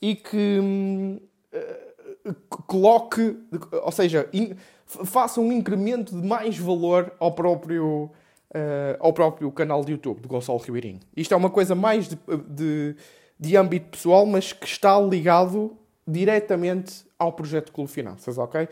e 0.00 0.14
que 0.14 0.58
hum, 0.60 1.20
uh, 1.52 2.34
coloque, 2.66 3.36
ou 3.82 3.92
seja, 3.92 4.28
in, 4.32 4.54
faça 4.86 5.40
um 5.40 5.52
incremento 5.52 6.18
de 6.18 6.26
mais 6.26 6.56
valor 6.56 7.12
ao 7.18 7.32
próprio 7.32 8.10
uh, 8.54 8.96
ao 9.00 9.12
próprio 9.12 9.50
canal 9.50 9.84
de 9.84 9.92
YouTube 9.92 10.20
de 10.20 10.28
Gonçalo 10.28 10.58
Ribeirinho. 10.58 11.00
Isto 11.16 11.34
é 11.34 11.36
uma 11.36 11.50
coisa 11.50 11.74
mais 11.74 12.08
de, 12.08 12.18
de, 12.48 12.96
de 13.38 13.56
âmbito 13.56 13.90
pessoal, 13.90 14.26
mas 14.26 14.52
que 14.52 14.66
está 14.66 15.00
ligado 15.00 15.76
diretamente 16.06 17.04
ao 17.18 17.32
projeto 17.32 17.72
Clube 17.72 17.90
Finanças, 17.90 18.38
ok? 18.38 18.68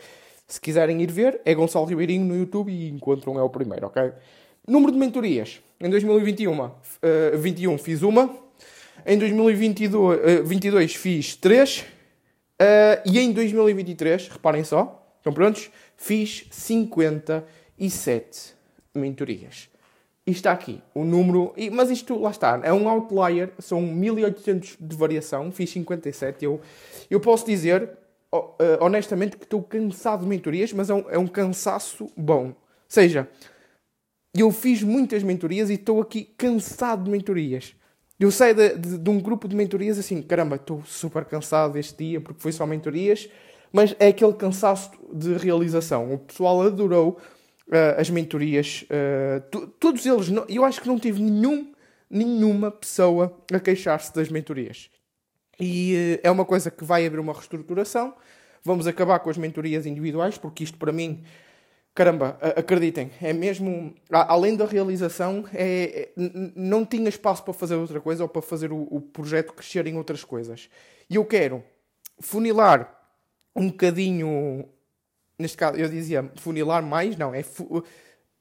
Se 0.47 0.61
quiserem 0.61 1.01
ir 1.01 1.11
ver, 1.11 1.41
é 1.43 1.53
Gonçalo 1.53 1.85
Ribeirinho 1.85 2.25
no 2.25 2.35
YouTube 2.35 2.71
e 2.71 2.89
encontram 2.89 3.37
é 3.37 3.41
o 3.41 3.49
primeiro, 3.49 3.87
ok? 3.87 4.13
Número 4.67 4.91
de 4.91 4.97
mentorias. 4.97 5.61
Em 5.79 5.89
2021 5.89 6.65
uh, 6.65 6.71
21 7.37 7.77
fiz 7.77 8.01
uma. 8.01 8.35
Em 9.05 9.17
2022 9.17 10.41
uh, 10.41 10.43
22 10.43 10.95
fiz 10.95 11.35
três. 11.35 11.85
Uh, 12.61 13.01
e 13.05 13.19
em 13.19 13.33
2023, 13.33 14.29
reparem 14.29 14.63
só, 14.63 15.05
estão 15.17 15.33
prontos? 15.33 15.69
Fiz 15.97 16.47
57 16.49 18.54
mentorias. 18.97 19.69
E 20.27 20.31
está 20.31 20.51
aqui 20.51 20.81
o 20.93 21.03
número, 21.03 21.53
mas 21.71 21.91
isto 21.91 22.19
lá 22.19 22.31
está, 22.31 22.59
é 22.63 22.73
um 22.73 22.89
outlier, 22.89 23.51
são 23.59 23.81
1800 23.81 24.77
de 24.79 24.95
variação, 24.95 25.51
fiz 25.51 25.69
57. 25.69 26.43
Eu, 26.43 26.59
eu 27.09 27.19
posso 27.19 27.45
dizer 27.45 27.91
eh, 28.59 28.77
honestamente 28.81 29.37
que 29.37 29.43
estou 29.43 29.61
cansado 29.61 30.21
de 30.21 30.27
mentorias, 30.27 30.73
mas 30.73 30.89
é 30.89 30.93
um, 30.93 31.09
é 31.09 31.17
um 31.17 31.27
cansaço 31.27 32.09
bom. 32.17 32.47
Ou 32.47 32.55
seja, 32.87 33.29
eu 34.33 34.51
fiz 34.51 34.83
muitas 34.83 35.23
mentorias 35.23 35.69
e 35.69 35.73
estou 35.73 36.01
aqui 36.01 36.23
cansado 36.37 37.03
de 37.03 37.09
mentorias. 37.09 37.75
Eu 38.19 38.31
saio 38.31 38.55
de, 38.55 38.77
de, 38.77 38.97
de, 38.97 39.09
um 39.09 39.19
grupo 39.19 39.47
de 39.47 39.55
mentorias 39.55 39.97
assim, 39.97 40.21
caramba, 40.21 40.55
estou 40.55 40.83
super 40.85 41.25
cansado 41.25 41.77
este 41.77 42.03
dia 42.03 42.21
porque 42.21 42.41
foi 42.41 42.51
só 42.51 42.65
mentorias, 42.65 43.29
mas 43.71 43.95
é 43.99 44.07
aquele 44.07 44.33
cansaço 44.33 44.91
de 45.13 45.33
realização. 45.33 46.13
O 46.13 46.17
pessoal 46.17 46.61
adorou 46.61 47.19
uh, 47.67 47.99
as 47.99 48.09
mentorias, 48.09 48.85
uh, 48.89 49.69
todos 49.79 50.05
eles, 50.05 50.29
não, 50.29 50.45
eu 50.47 50.63
acho 50.63 50.81
que 50.81 50.87
não 50.87 50.99
tive 50.99 51.21
nenhum, 51.21 51.73
nenhuma 52.09 52.71
pessoa 52.71 53.37
a 53.51 53.59
queixar-se 53.59 54.13
das 54.13 54.29
mentorias. 54.29 54.89
E 55.59 56.19
uh, 56.23 56.27
é 56.27 56.31
uma 56.31 56.45
coisa 56.45 56.69
que 56.69 56.83
vai 56.83 57.05
haver 57.05 57.19
uma 57.19 57.33
reestruturação. 57.33 58.13
Vamos 58.63 58.87
acabar 58.87 59.19
com 59.19 59.29
as 59.29 59.37
mentorias 59.37 59.85
individuais, 59.85 60.37
porque 60.37 60.63
isto 60.63 60.77
para 60.77 60.91
mim 60.91 61.23
caramba, 61.95 62.37
acreditem, 62.57 63.09
é 63.21 63.31
mesmo. 63.31 63.95
Além 64.11 64.55
da 64.57 64.65
realização, 64.65 65.45
é, 65.53 66.11
é 66.17 66.29
não 66.53 66.85
tinha 66.85 67.07
espaço 67.07 67.41
para 67.43 67.53
fazer 67.53 67.75
outra 67.75 68.01
coisa 68.01 68.23
ou 68.23 68.29
para 68.29 68.41
fazer 68.41 68.71
o, 68.73 68.85
o, 68.91 68.99
projeto 68.99 69.53
crescer 69.53 69.87
em 69.87 69.95
outras 69.95 70.23
coisas. 70.23 70.69
E 71.09 71.15
eu 71.15 71.23
quero 71.23 71.63
funilar 72.19 72.93
um 73.55 73.69
bocadinho. 73.69 74.67
Neste 75.37 75.57
caso, 75.57 75.77
eu 75.77 75.89
dizia 75.89 76.31
funilar 76.35 76.83
mais, 76.83 77.17
não, 77.17 77.33
é 77.33 77.43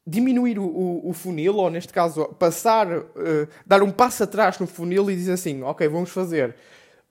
diminuir 0.07 0.59
o, 0.59 0.65
o, 0.65 1.11
o, 1.11 1.13
funil, 1.13 1.57
ou 1.57 1.71
neste 1.71 1.93
caso, 1.93 2.27
passar, 2.39 2.87
uh, 2.99 3.49
dar 3.67 3.83
um 3.83 3.91
passo 3.91 4.23
atrás 4.25 4.59
no 4.59 4.67
funil 4.67 5.11
e 5.11 5.17
dizer 5.17 5.33
assim: 5.33 5.63
ok, 5.63 5.89
vamos 5.89 6.11
fazer 6.11 6.55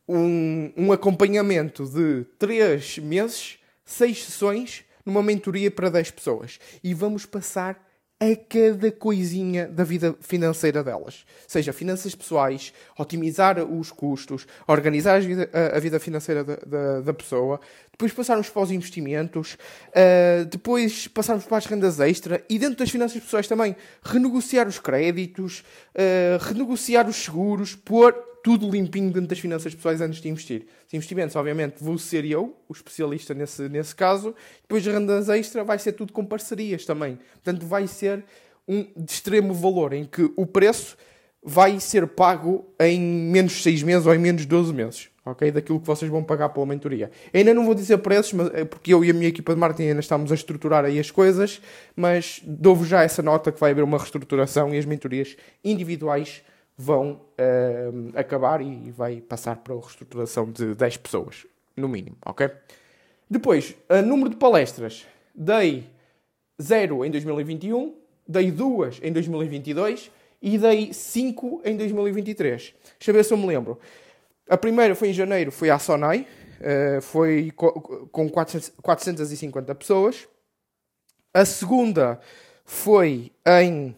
um, 0.07 0.71
um 0.77 0.91
acompanhamento 0.91 1.85
de 1.85 2.25
3 2.37 2.99
meses, 2.99 3.57
6 3.85 4.25
sessões 4.25 4.85
numa 5.05 5.23
mentoria 5.23 5.69
para 5.69 5.89
10 5.89 6.11
pessoas. 6.11 6.59
E 6.83 6.93
vamos 6.93 7.25
passar 7.25 7.81
a 8.19 8.35
cada 8.35 8.91
coisinha 8.91 9.67
da 9.67 9.83
vida 9.83 10.15
financeira 10.21 10.83
delas. 10.83 11.25
Seja 11.47 11.73
finanças 11.73 12.15
pessoais, 12.15 12.73
otimizar 12.97 13.59
os 13.59 13.91
custos, 13.91 14.47
organizar 14.67 15.15
a 15.15 15.19
vida, 15.19 15.49
a, 15.75 15.79
vida 15.79 15.99
financeira 15.99 16.43
da, 16.43 16.55
da, 16.55 17.01
da, 17.01 17.13
pessoa, 17.13 17.59
depois 17.91 18.13
passarmos 18.13 18.49
para 18.49 18.61
os 18.61 18.71
investimentos, 18.71 19.57
uh, 19.89 20.45
depois 20.45 21.07
passarmos 21.07 21.45
para 21.45 21.57
as 21.57 21.65
rendas 21.65 21.99
extra 21.99 22.43
e 22.49 22.57
dentro 22.57 22.77
das 22.77 22.89
finanças 22.89 23.21
pessoais 23.21 23.47
também 23.47 23.75
renegociar 24.03 24.67
os 24.67 24.79
créditos, 24.79 25.63
uh, 25.93 26.43
renegociar 26.43 27.07
os 27.09 27.17
seguros, 27.17 27.75
pôr 27.75 28.32
tudo 28.43 28.69
limpinho 28.69 29.09
dentro 29.09 29.29
das 29.29 29.39
finanças 29.39 29.73
pessoais 29.73 30.01
antes 30.01 30.19
de 30.19 30.27
investir. 30.27 30.67
Os 30.85 30.93
investimentos, 30.93 31.33
obviamente, 31.37 31.81
vou 31.81 31.97
ser 31.97 32.25
eu, 32.25 32.55
o 32.67 32.73
especialista 32.73 33.33
nesse, 33.33 33.69
nesse 33.69 33.95
caso. 33.95 34.35
Depois, 34.61 34.83
de 34.83 34.91
rendas 34.91 35.29
extra, 35.29 35.63
vai 35.63 35.79
ser 35.79 35.93
tudo 35.93 36.11
com 36.11 36.25
parcerias 36.25 36.85
também. 36.85 37.17
Portanto, 37.35 37.65
vai 37.65 37.87
ser 37.87 38.23
um 38.67 38.85
de 38.95 39.11
extremo 39.11 39.53
valor, 39.53 39.93
em 39.93 40.03
que 40.03 40.29
o 40.35 40.45
preço 40.45 40.97
vai 41.41 41.79
ser 41.79 42.05
pago 42.05 42.65
em 42.79 42.99
menos 42.99 43.63
6 43.63 43.81
meses 43.83 44.05
ou 44.05 44.13
em 44.13 44.19
menos 44.19 44.45
12 44.45 44.73
meses. 44.73 45.09
Ok? 45.25 45.49
Daquilo 45.49 45.79
que 45.79 45.87
vocês 45.87 46.11
vão 46.11 46.21
pagar 46.21 46.49
pela 46.49 46.65
mentoria. 46.65 47.09
ainda 47.33 47.53
não 47.53 47.63
vou 47.63 47.73
dizer 47.73 47.97
preços, 47.99 48.33
mas, 48.33 48.53
é 48.53 48.65
porque 48.65 48.93
eu 48.93 49.05
e 49.05 49.09
a 49.09 49.13
minha 49.13 49.29
equipa 49.29 49.53
de 49.53 49.59
marketing 49.59 49.89
ainda 49.89 50.01
estamos 50.01 50.33
a 50.33 50.35
estruturar 50.35 50.83
aí 50.83 50.99
as 50.99 51.09
coisas, 51.09 51.61
mas 51.95 52.41
dou-vos 52.43 52.89
já 52.89 53.03
essa 53.03 53.21
nota 53.21 53.49
que 53.49 53.59
vai 53.59 53.71
haver 53.71 53.85
uma 53.85 53.97
reestruturação 53.97 54.73
e 54.73 54.77
as 54.77 54.83
mentorias 54.83 55.37
individuais 55.63 56.41
vão 56.77 57.21
uh, 57.39 58.17
acabar 58.17 58.61
e 58.61 58.91
vai 58.91 59.21
passar 59.21 59.57
para 59.57 59.73
a 59.73 59.79
reestruturação 59.79 60.51
de 60.51 60.73
10 60.75 60.97
pessoas, 60.97 61.45
no 61.75 61.87
mínimo, 61.87 62.17
ok? 62.25 62.49
Depois, 63.29 63.75
a 63.89 64.01
número 64.01 64.29
de 64.29 64.35
palestras. 64.35 65.05
Dei 65.35 65.89
0 66.61 67.05
em 67.05 67.11
2021, 67.11 67.95
dei 68.27 68.51
2 68.51 68.99
em 69.01 69.11
2022 69.11 70.11
e 70.41 70.57
dei 70.57 70.93
5 70.93 71.61
em 71.65 71.75
2023. 71.75 72.73
Deixa 72.99 73.11
eu 73.11 73.13
ver 73.13 73.25
se 73.25 73.33
eu 73.33 73.37
me 73.37 73.47
lembro. 73.47 73.79
A 74.47 74.57
primeira 74.57 74.93
foi 74.93 75.09
em 75.09 75.13
janeiro, 75.13 75.51
foi 75.51 75.69
à 75.69 75.79
Sonai, 75.79 76.27
uh, 76.59 77.01
foi 77.01 77.51
com 77.51 78.29
450 78.29 79.75
pessoas. 79.75 80.27
A 81.33 81.45
segunda 81.45 82.19
foi 82.65 83.31
em... 83.47 83.95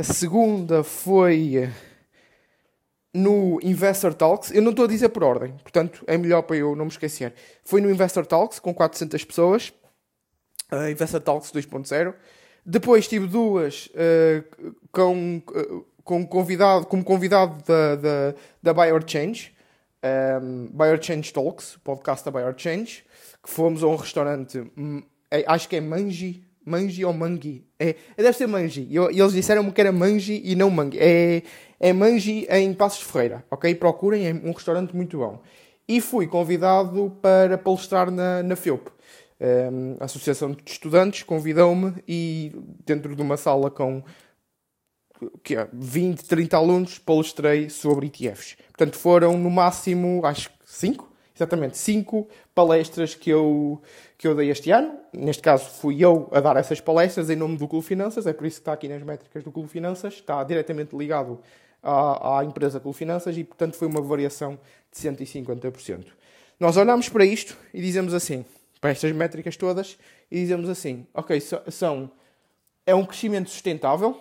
A 0.00 0.02
segunda 0.02 0.82
foi 0.82 1.70
no 3.12 3.60
Investor 3.62 4.14
Talks. 4.14 4.50
Eu 4.50 4.62
não 4.62 4.70
estou 4.70 4.86
a 4.86 4.88
dizer 4.88 5.10
por 5.10 5.22
ordem, 5.22 5.52
portanto 5.58 6.02
é 6.06 6.16
melhor 6.16 6.40
para 6.40 6.56
eu 6.56 6.74
não 6.74 6.86
me 6.86 6.90
esquecer. 6.90 7.34
Foi 7.62 7.82
no 7.82 7.90
Investor 7.90 8.24
Talks 8.24 8.58
com 8.58 8.72
400 8.72 9.22
pessoas. 9.26 9.74
Uh, 10.72 10.88
Investor 10.90 11.20
Talks 11.20 11.52
2.0. 11.52 12.14
Depois 12.64 13.06
tive 13.06 13.26
duas 13.26 13.88
uh, 13.88 14.74
com, 14.90 15.42
uh, 15.50 15.86
com 16.02 16.26
convidado, 16.26 16.86
como 16.86 17.04
convidado 17.04 17.62
da, 17.66 17.96
da, 17.96 18.34
da 18.62 18.72
Buyer 18.72 19.04
Change. 19.06 19.54
Um, 20.42 20.68
Buyer 20.72 20.98
Change 21.02 21.30
Talks, 21.30 21.76
podcast 21.84 22.24
da 22.24 22.30
Buyer 22.30 22.54
Change. 22.56 23.04
Que 23.42 23.50
fomos 23.50 23.82
a 23.82 23.86
um 23.86 23.96
restaurante, 23.96 24.60
hum, 24.78 25.02
é, 25.30 25.44
acho 25.46 25.68
que 25.68 25.76
é 25.76 25.80
Mangi 25.82 26.49
Mangi 26.64 27.04
ou 27.04 27.12
Mangi? 27.12 27.66
É, 27.78 27.94
deve 28.16 28.32
ser 28.32 28.46
Mangi. 28.46 28.86
E, 28.90 28.96
eles 28.96 29.32
disseram-me 29.32 29.72
que 29.72 29.80
era 29.80 29.92
Mangi 29.92 30.40
e 30.44 30.54
não 30.54 30.70
Mangi. 30.70 30.98
É, 30.98 31.42
é 31.78 31.92
Mangi 31.92 32.46
em 32.50 32.72
Passos 32.74 33.02
Ferreira, 33.02 33.44
ok? 33.50 33.74
Procurem, 33.74 34.26
é 34.26 34.32
um 34.32 34.52
restaurante 34.52 34.94
muito 34.94 35.18
bom. 35.18 35.42
E 35.88 36.00
fui 36.00 36.26
convidado 36.26 37.16
para 37.20 37.58
palestrar 37.58 38.10
na, 38.10 38.42
na 38.42 38.56
FEUP. 38.56 38.90
Um, 39.40 39.96
a 39.98 40.04
Associação 40.04 40.52
de 40.52 40.62
Estudantes 40.66 41.22
convidou-me 41.22 41.94
e 42.06 42.52
dentro 42.84 43.16
de 43.16 43.22
uma 43.22 43.38
sala 43.38 43.70
com 43.70 44.02
que 45.42 45.56
é, 45.56 45.68
20, 45.72 46.24
30 46.24 46.56
alunos 46.56 46.98
palestrei 46.98 47.68
sobre 47.70 48.06
ETFs. 48.06 48.56
Portanto, 48.68 48.96
foram 48.96 49.38
no 49.38 49.50
máximo, 49.50 50.24
acho 50.24 50.50
que 50.50 50.56
5? 50.64 51.10
exatamente 51.40 51.78
cinco 51.78 52.28
palestras 52.54 53.14
que 53.14 53.30
eu, 53.30 53.80
que 54.20 54.28
eu 54.28 54.34
dei 54.34 54.50
este 54.50 54.70
ano. 54.70 54.98
Neste 55.14 55.42
caso, 55.42 55.64
fui 55.64 56.04
eu 56.04 56.28
a 56.30 56.40
dar 56.40 56.54
essas 56.58 56.78
palestras 56.78 57.30
em 57.30 57.36
nome 57.36 57.56
do 57.56 57.66
Clube 57.66 57.86
Finanças, 57.86 58.26
é 58.26 58.34
por 58.34 58.46
isso 58.46 58.56
que 58.56 58.60
está 58.60 58.74
aqui 58.74 58.86
nas 58.86 59.02
métricas 59.02 59.42
do 59.42 59.50
Clube 59.50 59.70
Finanças, 59.70 60.12
está 60.12 60.44
diretamente 60.44 60.94
ligado 60.94 61.40
à, 61.82 62.40
à 62.40 62.44
empresa 62.44 62.78
Clube 62.78 62.98
Finanças 62.98 63.34
e, 63.38 63.42
portanto, 63.42 63.76
foi 63.76 63.88
uma 63.88 64.02
variação 64.02 64.58
de 64.92 65.00
150%. 65.00 66.08
Nós 66.60 66.76
olhamos 66.76 67.08
para 67.08 67.24
isto 67.24 67.56
e 67.72 67.80
dizemos 67.80 68.12
assim, 68.12 68.44
para 68.78 68.90
estas 68.90 69.10
métricas 69.12 69.56
todas, 69.56 69.96
e 70.30 70.38
dizemos 70.38 70.68
assim: 70.68 71.06
ok, 71.14 71.40
são, 71.70 72.10
é 72.84 72.94
um 72.94 73.06
crescimento 73.06 73.48
sustentável, 73.48 74.20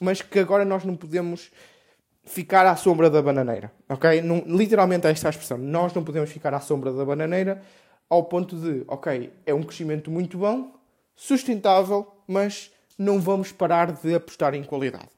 mas 0.00 0.20
que 0.20 0.40
agora 0.40 0.64
nós 0.64 0.84
não 0.84 0.96
podemos 0.96 1.52
ficar 2.24 2.66
à 2.66 2.74
sombra 2.74 3.08
da 3.08 3.22
bananeira, 3.22 3.70
ok? 3.88 4.20
Não, 4.22 4.42
literalmente 4.44 5.06
esta 5.06 5.28
é 5.28 5.28
a 5.28 5.30
expressão. 5.30 5.56
Nós 5.56 5.94
não 5.94 6.02
podemos 6.02 6.30
ficar 6.30 6.52
à 6.52 6.58
sombra 6.58 6.92
da 6.92 7.04
bananeira 7.04 7.62
ao 8.08 8.24
ponto 8.24 8.56
de, 8.56 8.84
ok, 8.86 9.32
é 9.44 9.54
um 9.54 9.62
crescimento 9.62 10.10
muito 10.10 10.38
bom, 10.38 10.74
sustentável, 11.14 12.06
mas 12.26 12.72
não 12.98 13.20
vamos 13.20 13.52
parar 13.52 13.92
de 13.92 14.14
apostar 14.14 14.54
em 14.54 14.62
qualidade. 14.62 15.08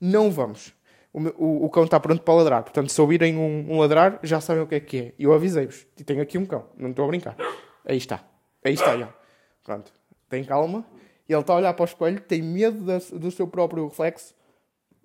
Não 0.00 0.30
vamos. 0.30 0.72
O, 1.12 1.20
o, 1.20 1.64
o 1.64 1.70
cão 1.70 1.84
está 1.84 1.98
pronto 1.98 2.22
para 2.22 2.34
ladrar. 2.34 2.62
Portanto, 2.62 2.90
se 2.90 3.00
ouvirem 3.00 3.36
um, 3.36 3.72
um, 3.72 3.80
ladrar, 3.80 4.18
já 4.22 4.40
sabem 4.40 4.62
o 4.62 4.66
que 4.66 4.74
é 4.76 4.80
que 4.80 4.98
é. 4.98 5.14
Eu 5.18 5.32
avisei-vos. 5.32 5.86
Tenho 6.06 6.22
aqui 6.22 6.38
um 6.38 6.46
cão. 6.46 6.66
Não 6.76 6.90
estou 6.90 7.04
a 7.04 7.08
brincar. 7.08 7.36
Aí 7.84 7.96
está. 7.96 8.24
Aí 8.64 8.74
está, 8.74 8.96
já. 8.96 9.12
Pronto. 9.62 9.92
Tem 10.28 10.44
calma. 10.44 10.86
Ele 11.28 11.38
está 11.38 11.52
a 11.52 11.56
olhar 11.56 11.74
para 11.74 11.82
o 11.82 11.86
espelho, 11.86 12.20
tem 12.20 12.42
medo 12.42 12.84
do 13.18 13.30
seu 13.30 13.46
próprio 13.46 13.86
reflexo 13.86 14.34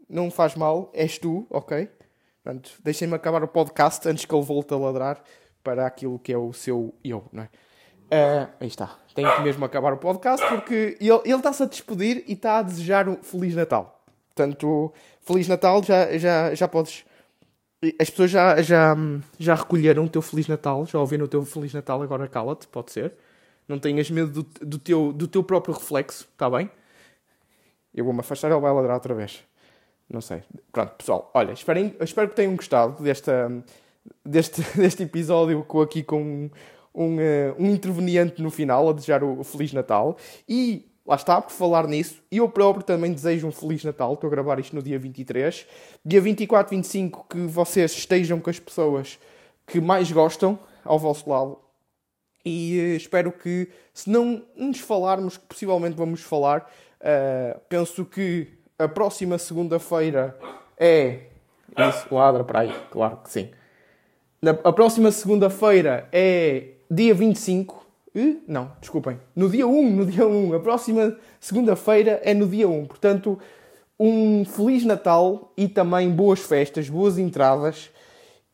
não 0.10 0.30
faz 0.30 0.56
mal, 0.56 0.92
és 0.94 1.18
tu, 1.18 1.46
ok? 1.50 1.90
Portanto, 2.44 2.74
deixem-me 2.84 3.16
acabar 3.16 3.44
o 3.44 3.48
podcast 3.48 4.08
antes 4.08 4.26
que 4.26 4.36
ele 4.36 4.44
volte 4.44 4.74
a 4.74 4.78
ladrar 4.78 5.24
para 5.66 5.88
aquilo 5.88 6.20
que 6.20 6.32
é 6.32 6.38
o 6.38 6.54
seu 6.54 6.94
eu, 7.04 7.26
não 7.34 7.44
é? 7.44 7.50
Uh, 8.06 8.50
aí 8.60 8.68
está. 8.68 8.98
Tenho 9.16 9.36
que 9.36 9.42
mesmo 9.42 9.66
acabar 9.66 9.92
o 9.92 9.98
podcast 9.98 10.48
porque 10.48 10.96
ele, 11.02 11.36
está-se 11.36 11.64
a 11.64 11.66
despedir 11.66 12.24
e 12.28 12.34
está 12.34 12.60
a 12.60 12.62
desejar 12.62 13.10
um 13.10 13.18
Feliz 13.24 13.56
Natal. 13.56 14.04
Portanto, 14.34 14.94
Feliz 15.22 15.48
Natal, 15.48 15.82
já, 15.84 16.16
já, 16.18 16.54
já 16.54 16.68
podes. 16.68 17.04
As 18.00 18.10
pessoas 18.10 18.30
já, 18.30 18.62
já, 18.62 18.96
já 19.40 19.56
recolheram 19.56 20.06
o 20.06 20.10
teu 20.10 20.22
Feliz 20.22 20.48
Natal, 20.48 20.86
já 20.86 21.00
ouviram 21.00 21.26
o 21.26 21.28
teu 21.28 21.44
Feliz 21.44 21.74
Natal, 21.74 22.02
agora 22.02 22.28
cala-te, 22.28 22.68
pode 22.68 22.92
ser. 22.92 23.14
Não 23.68 23.80
tenhas 23.80 24.10
medo 24.12 24.44
do, 24.44 24.66
do, 24.66 24.78
teu, 24.78 25.12
do 25.12 25.28
teu 25.28 25.44
próprio 25.44 25.74
reflexo, 25.74 26.28
está 26.32 26.48
bem? 26.48 26.70
Eu 27.94 28.06
vou-me 28.06 28.20
afastar, 28.20 28.52
ele 28.52 28.60
vai 28.60 28.72
ladrar 28.72 28.96
outra 28.96 29.16
vez. 29.16 29.44
Não 30.08 30.22
sei. 30.22 30.44
Pronto, 30.72 30.92
pessoal, 30.92 31.32
olha, 31.34 31.52
esperem, 31.54 31.96
espero 32.02 32.30
que 32.30 32.36
tenham 32.36 32.56
gostado 32.56 33.02
desta, 33.02 33.52
deste, 34.26 34.62
deste 34.78 35.04
episódio 35.04 35.64
com, 35.64 35.82
aqui 35.82 36.04
com 36.04 36.50
um, 36.94 37.18
uh, 37.18 37.56
um 37.60 37.70
interveniente 37.72 38.42
no 38.42 38.50
final 38.50 38.90
a 38.90 38.94
desejar 38.94 39.24
o, 39.24 39.44
Feliz 39.44 39.74
Natal. 39.74 40.18
E 40.48 40.86
lá 41.06 41.16
está, 41.16 41.42
por 41.42 41.52
falar 41.52 41.88
nisso, 41.88 42.22
eu 42.32 42.48
próprio 42.50 42.84
também 42.84 43.14
desejo 43.14 43.48
um 43.48 43.52
Feliz 43.52 43.84
Natal. 43.84 44.14
Estou 44.14 44.28
a 44.28 44.32
gravar 44.32 44.60
isto 44.60 44.76
no 44.76 44.82
dia 44.82 44.98
23. 44.98 45.68
Dia 46.04 46.22
24, 46.22 46.76
25, 46.76 47.26
que 47.30 47.40
vocês 47.40 47.92
estejam 47.92 48.40
com 48.40 48.50
as 48.50 48.60
pessoas 48.60 49.20
que 49.68 49.82
mais 49.82 50.12
gostam 50.12 50.58
ao 50.84 50.98
vosso 50.98 51.30
lado. 51.30 51.58
E 52.46 52.80
uh, 52.80 52.96
espero 52.96 53.32
que, 53.32 53.70
se 53.94 54.10
não 54.10 54.44
nos 54.56 54.80
falarmos, 54.80 55.38
que 55.38 55.46
possivelmente 55.46 55.96
vamos 55.96 56.22
falar, 56.22 56.72
uh, 57.02 57.60
penso 57.68 58.06
que 58.06 58.48
a 58.78 58.88
próxima 58.88 59.38
segunda-feira 59.38 60.38
é. 60.78 61.22
Isso, 61.78 62.14
ladra 62.14 62.44
para 62.44 62.60
aí, 62.60 62.74
claro 62.92 63.18
que 63.18 63.32
sim. 63.32 63.50
A 64.64 64.72
próxima 64.74 65.12
segunda-feira 65.12 66.08
é 66.12 66.76
dia 66.90 67.14
25. 67.14 67.86
Uh, 68.16 68.42
não, 68.48 68.72
desculpem. 68.80 69.20
No 69.36 69.50
dia 69.50 69.68
1, 69.68 69.90
no 69.92 70.06
dia 70.06 70.28
1. 70.28 70.54
A 70.54 70.60
próxima 70.60 71.18
segunda-feira 71.40 72.22
é 72.24 72.34
no 72.34 72.48
dia 72.48 72.68
1. 72.68 72.86
Portanto, 72.86 73.40
um 74.00 74.46
Feliz 74.46 74.86
Natal 74.86 75.52
e 75.58 75.68
também 75.68 76.10
boas 76.10 76.40
festas, 76.40 76.90
boas 76.90 77.18
entradas. 77.18 77.90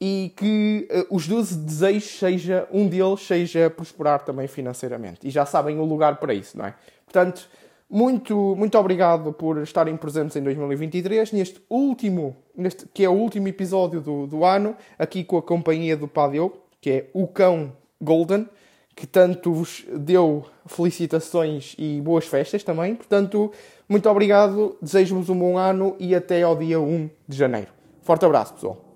e 0.03 0.33
que 0.35 0.87
uh, 0.89 1.15
os 1.15 1.27
12 1.27 1.57
desejos 1.59 2.17
seja 2.17 2.67
um 2.71 2.87
deles 2.87 3.19
seja 3.21 3.69
prosperar 3.69 4.25
também 4.25 4.47
financeiramente. 4.47 5.27
E 5.27 5.29
já 5.29 5.45
sabem 5.45 5.77
o 5.79 5.85
lugar 5.85 6.17
para 6.17 6.33
isso, 6.33 6.57
não 6.57 6.65
é? 6.65 6.73
Portanto, 7.05 7.47
muito, 7.91 8.55
muito 8.55 8.77
obrigado 8.77 9.33
por 9.33 9.57
estarem 9.57 9.97
presentes 9.97 10.37
em 10.37 10.41
2023, 10.41 11.33
neste 11.33 11.61
último, 11.69 12.37
neste, 12.55 12.87
que 12.93 13.03
é 13.03 13.09
o 13.09 13.13
último 13.13 13.49
episódio 13.49 13.99
do, 13.99 14.25
do 14.25 14.45
ano, 14.45 14.77
aqui 14.97 15.25
com 15.25 15.37
a 15.37 15.41
companhia 15.41 15.97
do 15.97 16.07
Padeu, 16.07 16.53
que 16.79 16.89
é 16.89 17.09
o 17.13 17.27
Cão 17.27 17.73
Golden, 18.01 18.47
que 18.95 19.05
tanto 19.05 19.51
vos 19.51 19.85
deu 19.93 20.45
felicitações 20.65 21.75
e 21.77 21.99
boas 21.99 22.25
festas 22.25 22.63
também. 22.63 22.95
Portanto, 22.95 23.51
muito 23.89 24.09
obrigado, 24.09 24.77
desejo-vos 24.81 25.29
um 25.29 25.37
bom 25.37 25.57
ano 25.57 25.95
e 25.99 26.15
até 26.15 26.41
ao 26.43 26.55
dia 26.55 26.79
1 26.79 27.09
de 27.27 27.37
janeiro. 27.37 27.71
Forte 28.01 28.23
abraço, 28.23 28.53
pessoal. 28.53 28.90